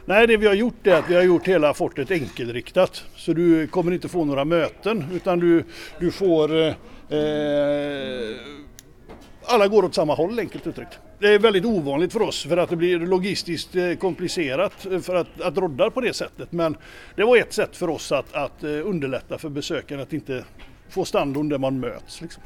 Nej, 0.06 0.28
det 0.28 0.38
vi 0.38 0.48
har 0.48 0.54
gjort 0.54 0.88
är 0.88 0.96
att 0.96 1.10
vi 1.10 1.16
har 1.16 1.24
gjort 1.24 1.48
hela 1.48 1.74
fortet 1.74 2.12
enkelriktat. 2.12 3.04
Så 3.16 3.34
du 3.34 3.68
kommer 3.68 3.92
inte 3.92 4.08
få 4.08 4.26
några 4.26 4.46
möten 4.46 5.06
utan 5.14 5.40
du, 5.40 5.64
du 6.00 6.12
får... 6.12 6.58
Eh, 6.58 6.74
eh, 7.10 8.36
alla 9.52 9.68
går 9.68 9.86
åt 9.86 9.96
samma 9.96 10.16
håll 10.16 10.40
enkelt 10.40 10.68
uttryckt. 10.68 11.00
Det 11.20 11.28
är 11.28 11.40
väldigt 11.40 11.66
ovanligt 11.66 12.14
för 12.14 12.22
oss 12.22 12.44
för 12.44 12.58
att 12.58 12.70
det 12.70 12.76
blir 12.76 13.00
logistiskt 13.00 13.76
eh, 13.76 13.94
komplicerat 13.94 14.86
eh, 14.86 15.00
för 15.00 15.16
att, 15.16 15.42
att 15.42 15.58
rodda 15.58 15.90
på 15.90 16.02
det 16.02 16.14
sättet. 16.14 16.52
Men 16.52 16.78
det 17.16 17.24
var 17.24 17.38
ett 17.38 17.54
sätt 17.54 17.78
för 17.78 17.90
oss 17.90 18.12
att, 18.12 18.34
att 18.34 18.64
eh, 18.64 18.70
underlätta 18.70 19.38
för 19.38 19.50
besökarna 19.50 20.02
att 20.02 20.14
inte 20.14 20.44
få 20.90 21.06
standon 21.06 21.50
där 21.50 21.58
man 21.58 21.80
möts. 21.80 22.22
Liksom. 22.22 22.44